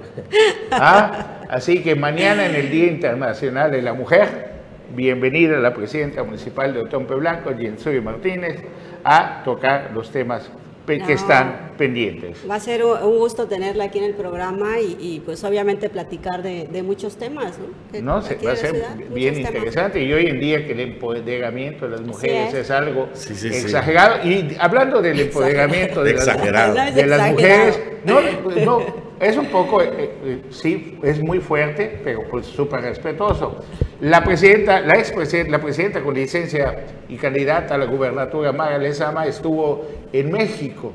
[0.71, 1.39] ¿Ah?
[1.49, 4.48] Así que mañana en el Día Internacional de la Mujer,
[4.95, 8.63] bienvenida la presidenta municipal de Otompe Blanco, Jensuri Martínez,
[9.05, 10.51] a tocar los temas
[10.87, 11.09] que No.
[11.11, 12.39] están pendientes.
[12.51, 16.43] Va a ser un gusto tenerla aquí en el programa y, y, pues obviamente platicar
[16.43, 17.67] de, de muchos temas, ¿no?
[17.93, 19.51] Que No, se, va a ser ciudad, bien temas.
[19.51, 22.61] interesante y hoy en día que el empoderamiento de las mujeres es.
[22.61, 22.71] es.
[22.71, 23.59] algo Sí, sí, sí.
[23.67, 26.75] exagerado y hablando del empoderamiento de las, Exagerado.
[26.75, 28.21] No es de las mujeres, no,
[28.65, 33.57] no, es un poco, eh, eh, sí, es muy fuerte, pero pues súper respetuoso.
[34.01, 39.27] La presidenta, la expresidenta, la presidenta con licencia y candidata a la gubernatura, Mara Lezama,
[39.27, 40.93] estuvo en México.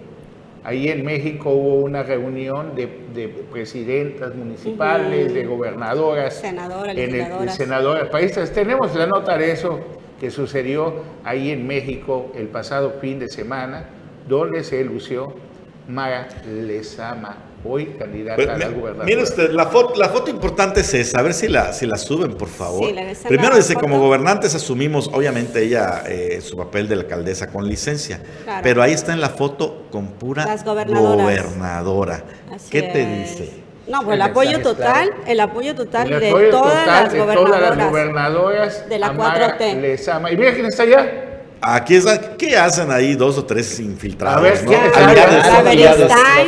[0.64, 8.08] Ahí en México hubo una reunión de, de presidentas municipales, de gobernadoras, Senadoras, en senadoras,
[8.08, 8.54] países.
[8.54, 9.82] Tenemos la nota de eso
[10.22, 13.90] que sucedió ahí en México el pasado fin de semana,
[14.26, 15.34] donde se lució
[15.90, 17.36] Mara Lezama,
[17.66, 21.22] hoy candidata Pues, a la mire usted, la foto, la foto importante es esa, a
[21.22, 22.88] ver si la, si la suben, por favor.
[22.88, 23.86] Sí, la- Primero la dice, foto.
[23.86, 28.62] como gobernantes asumimos, obviamente, ella eh, su papel de la alcaldesa con licencia, Claro.
[28.64, 32.24] pero ahí está en la foto con pura Las gobernadora.
[32.54, 33.38] Así ¿Qué te es.
[33.38, 33.64] dice?
[33.88, 35.24] No, pues El el apoyo total, claro.
[35.28, 36.52] el apoyo total El de todas
[36.86, 37.90] total las de todas las gobernadoras.
[37.90, 39.82] gobernadoras De la a Mara 4T.
[39.82, 40.32] Lezama.
[40.32, 41.33] Y mira quién está allá.
[41.66, 44.40] Aquí está, ¿qué hacen ahí dos o tres infiltrados?
[44.40, 44.72] A ver, no?
[44.94, 46.44] Ah.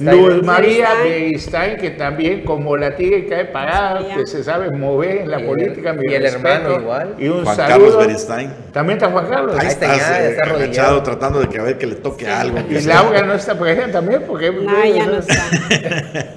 [0.00, 1.02] Luz María Beristain.
[1.04, 5.42] Beristain, que también como la tigre cae parada, que se sabe mover en la Y
[5.42, 7.14] el- política, mi y el hermano igual.
[7.18, 7.68] Y un Juan saludo.
[7.68, 8.52] Carlos Beristain.
[8.72, 9.56] También está Juan Carlos.
[9.58, 12.26] Ahí está está, ya, eh, está agachado, tratando de que a ver que le toque
[12.28, 12.58] algo.
[12.68, 14.50] Y Laura no está presente también, porque...
[14.50, 15.44] No, ya no está.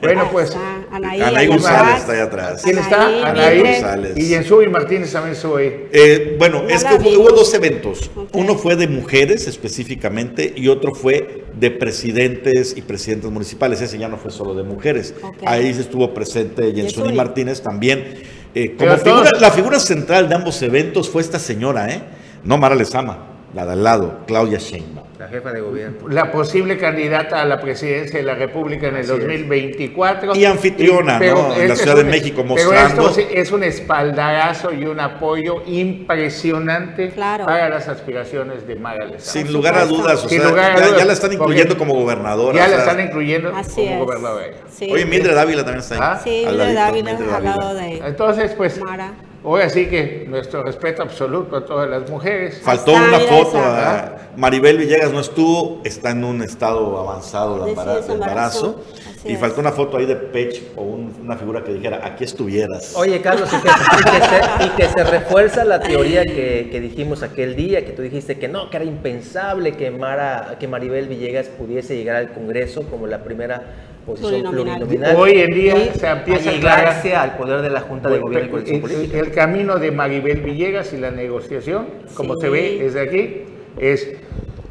[0.01, 0.59] Bueno, Ah, pues está.
[1.03, 2.61] Anaí, González está allá atrás.
[2.63, 3.29] ¿Quién está?
[3.29, 3.59] Anaí.
[3.61, 4.17] González.
[4.17, 5.87] Y Yensui Martínez también estuvo ahí.
[5.91, 8.09] Eh, bueno, No es que hubo, dos eventos.
[8.33, 13.81] Uno fue de mujeres específicamente y otro fue de presidentes y presidentas municipales.
[13.81, 15.13] Ese ya no fue solo de mujeres.
[15.45, 17.13] Ahí se estuvo presente Yensuni.
[17.13, 18.15] Martínez también.
[18.55, 22.01] Eh, como figura- la figura central de ambos eventos fue esta señora, ¿eh?
[22.43, 25.08] No Mara Lezama, la de al lado, Claudia Sheinbaum.
[25.19, 26.07] La jefa de gobierno.
[26.07, 29.17] La posible candidata a la presidencia de la República en el Así es.
[29.17, 30.31] Y 2024.
[30.47, 31.53] anfitriona, ¿no?
[31.55, 37.09] En la Ciudad de México, Pero mostrando- esto es un espaldarazo y un apoyo impresionante
[37.09, 37.45] Claro.
[37.45, 39.19] para las aspiraciones de Mara Lezama.
[39.19, 41.77] Sin lugar a dudas, o Sin sea, lugar a ya, dudas, ya la están incluyendo
[41.77, 42.57] como gobernadora.
[42.57, 43.99] Ya o la están incluyendo Así como es.
[43.99, 44.45] gobernadora.
[44.69, 44.89] Sí.
[44.89, 46.01] Oye, Mildred Ávila también está ahí.
[46.01, 49.11] Ah, Sí, Mildred Dávila, al lado de Entonces, pues, Mara.
[49.43, 52.59] Ahora sí que nuestro respeto absoluto a todas las mujeres.
[52.63, 53.57] Faltó Está, una foto.
[53.59, 58.13] a- Maribel Villegas no estuvo, está en un estado avanzado de embarazo.
[58.13, 58.83] embarazo.
[59.17, 59.39] Así Y es.
[59.39, 62.95] faltó una foto ahí de Pech o un- una figura que dijera, aquí estuvieras.
[62.95, 66.79] Oye, Carlos, y que, y que se, y que se refuerza la teoría que, que
[66.79, 71.07] dijimos aquel día, que tú dijiste que no, que era impensable que, Mara, que Maribel
[71.09, 73.63] Villegas pudiese llegar al Congreso como la primera
[74.09, 74.77] posición Plurinominal.
[74.79, 75.15] plurinominal.
[75.15, 78.47] Hoy en día y se empieza a llegarse al poder de la Junta de Gobierno
[78.47, 79.19] y Coalición el, Política.
[79.19, 81.85] el camino de Maribel Villegas y la negociación,
[82.15, 82.41] como Sí.
[82.41, 83.41] se ve desde aquí,
[83.79, 84.11] es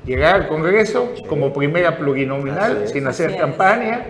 [0.07, 2.91] llegar al Congreso como primera plurinominal, es.
[2.91, 3.37] sin hacer es.
[3.37, 4.07] campaña,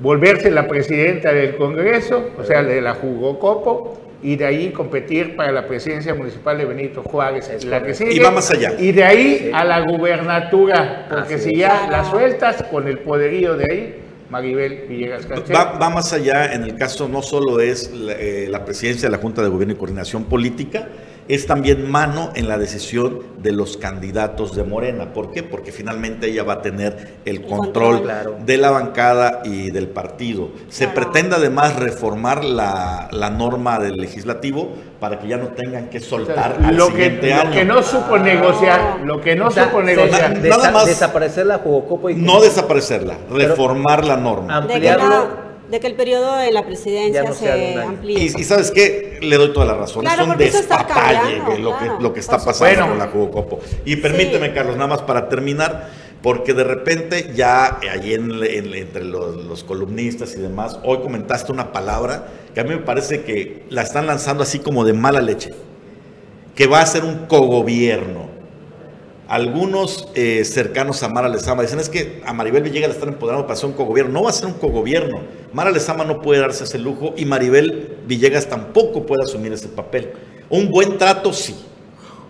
[0.00, 5.52] volverse la presidenta del Congreso, o sea, de la Jugocopo, y de ahí competir para
[5.52, 8.14] la presidencia municipal de Benito Juárez, Es la que sigue.
[8.14, 8.72] Y va más allá.
[8.78, 9.50] Y de ahí Sí.
[9.54, 11.58] a la gubernatura, porque Así si es.
[11.60, 11.92] ya Claro.
[11.92, 13.94] la sueltas con el poderío de ahí,
[14.30, 15.26] Maribel Villegas.
[15.30, 19.12] Va, va más allá, en el caso no solo es la, eh, la presidencia de
[19.16, 20.88] la Junta de Gobierno y Coordinación Política,
[21.28, 25.12] es también mano en la decisión de los candidatos de Morena.
[25.12, 25.42] ¿Por qué?
[25.42, 27.64] Porque finalmente ella va a tener el control,
[27.98, 28.02] control.
[28.02, 28.36] Claro.
[28.44, 30.48] de la bancada y del partido.
[30.68, 31.00] Se Claro.
[31.10, 36.58] pretende además reformar la, la norma del legislativo para que ya no tengan que soltar
[36.64, 37.50] al lo que, siguiente lo año.
[37.52, 40.34] que no supo negociar, lo que no O sea, supo se- negociar.
[40.42, 44.66] desa- nada más- desaparecer la Jugocopo y No desaparecerla, reformar la norma.
[44.66, 45.47] Que, ampliarlo.
[45.70, 48.18] De que el periodo de la presidencia no se amplíe.
[48.18, 50.02] Y, y sabes qué, le doy toda la razón.
[50.02, 53.60] Claro, es un despapalle de lo, claro, que, lo que está pasando con la Jugocopo.
[53.84, 54.54] Y permíteme, Sí.
[54.54, 55.90] Carlos, nada más para terminar,
[56.22, 61.52] porque de repente ya allí en- en- entre los, los columnistas y demás, hoy comentaste
[61.52, 65.20] una palabra que a mí me parece que la están lanzando así como de mala
[65.20, 65.50] leche,
[66.54, 68.37] que va a ser un cogobierno.
[69.28, 73.46] Algunos eh, cercanos a Mara Lezama dicen es que a Maribel Villegas la están empoderando
[73.46, 74.10] para ser un cogobierno.
[74.12, 75.20] No va a ser un cogobierno.
[75.52, 80.12] Mara Lezama no puede darse ese lujo y Maribel Villegas tampoco puede asumir ese papel.
[80.48, 81.54] Un buen trato sí.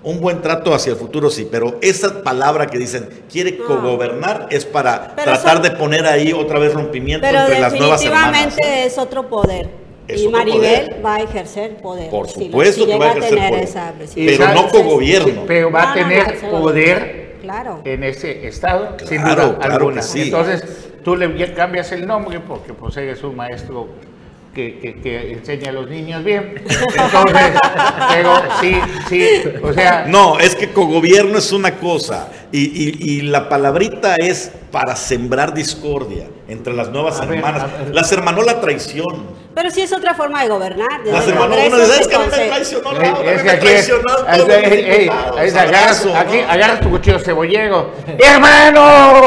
[0.03, 4.65] Un buen trato hacia el futuro sí, pero esa palabra que dicen quiere cogobernar es
[4.65, 8.33] para Pero tratar son- de poner ahí otra vez rompimiento Pero entre las nuevas hermanas.
[8.33, 9.88] definitivamente es otro poder.
[10.09, 11.05] Es y otro Maribel poder.
[11.07, 12.11] va a ejercer poder.
[12.11, 13.65] Por supuesto si que llega va a ejercer tener poder.
[13.65, 13.95] esa.
[14.15, 15.43] Pero no cogobierno.
[15.47, 17.81] Pero va No, a no, no, tener poder Claro.
[17.85, 20.03] en ese estado, sin duda claro alguna.
[20.03, 20.23] sí.
[20.23, 23.89] Entonces, tú le cambias el nombre porque pues eres un maestro
[24.55, 26.55] que, que- que enseña a los niños bien.
[26.57, 27.53] Entonces,
[28.13, 28.77] pero sí,
[29.09, 29.27] sí,
[29.63, 34.51] o sea, No, es que cogobierno es una cosa y, y- y la palabrita es
[34.71, 37.63] para sembrar discordia entre las nuevas A ver, hermanas.
[37.63, 37.95] a ver.
[37.95, 39.49] Las hermanó la traición.
[39.55, 41.01] Pero sí es otra forma de gobernar.
[41.05, 43.67] Las hermanó se es que me traicionó la otra, es me que aquí,
[45.09, 46.49] agarras, abrazo, aquí ¿no?
[46.53, 47.91] agarras tu cuchillo cebollero.
[48.19, 49.23] ¡Hermano!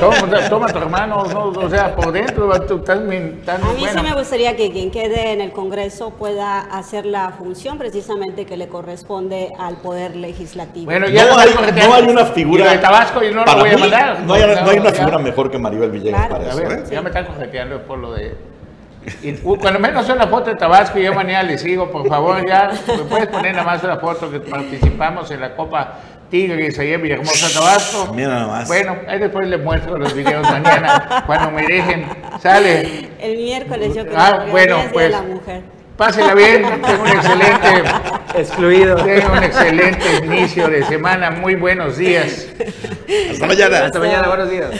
[0.00, 2.98] Toma, toma tu hermano, no, o sea, por dentro tú estás
[3.44, 4.00] tan A mí bueno.
[4.00, 8.56] sí me gustaría que quien quede en el Congreso pueda hacer la función precisamente que
[8.56, 10.86] le corresponde al Poder Legislativo.
[10.86, 11.50] Bueno, ya No hay,
[11.86, 12.64] no hay una Y figura.
[12.64, 14.20] lo de Tabasco yo no lo voy a mandar.
[14.20, 14.96] No hay, no hay una ya.
[14.96, 16.34] figura mejor que Maribel Villegas Claro.
[16.44, 16.68] para A eso.
[16.68, 16.84] ver, ¿eh?
[16.90, 18.34] ya me están correteando por lo de.
[19.22, 22.70] Y, cuando menos una foto de Tabasco, yo mañana les sigo, por favor, ya.
[22.88, 25.94] ¿Me puedes poner nada más una foto que participamos en la Copa
[26.30, 28.12] Tigres ahí en Villahermosa, Tabasco?
[28.12, 28.68] Mira nada más.
[28.68, 32.06] Bueno, ahí después les muestro los videos mañana, cuando me dejen.
[32.42, 33.08] Sale.
[33.20, 35.10] El miércoles yo creo Ah, que bueno, pues.
[35.10, 35.62] la mujer.
[35.96, 37.90] Pásela bien, tengo un excelente,
[38.36, 38.96] Excluido.
[38.96, 41.30] tengo un excelente inicio de semana.
[41.30, 42.46] Muy buenos días.
[43.30, 43.86] Hasta mañana.
[43.86, 44.70] Hasta mañana, buenos días.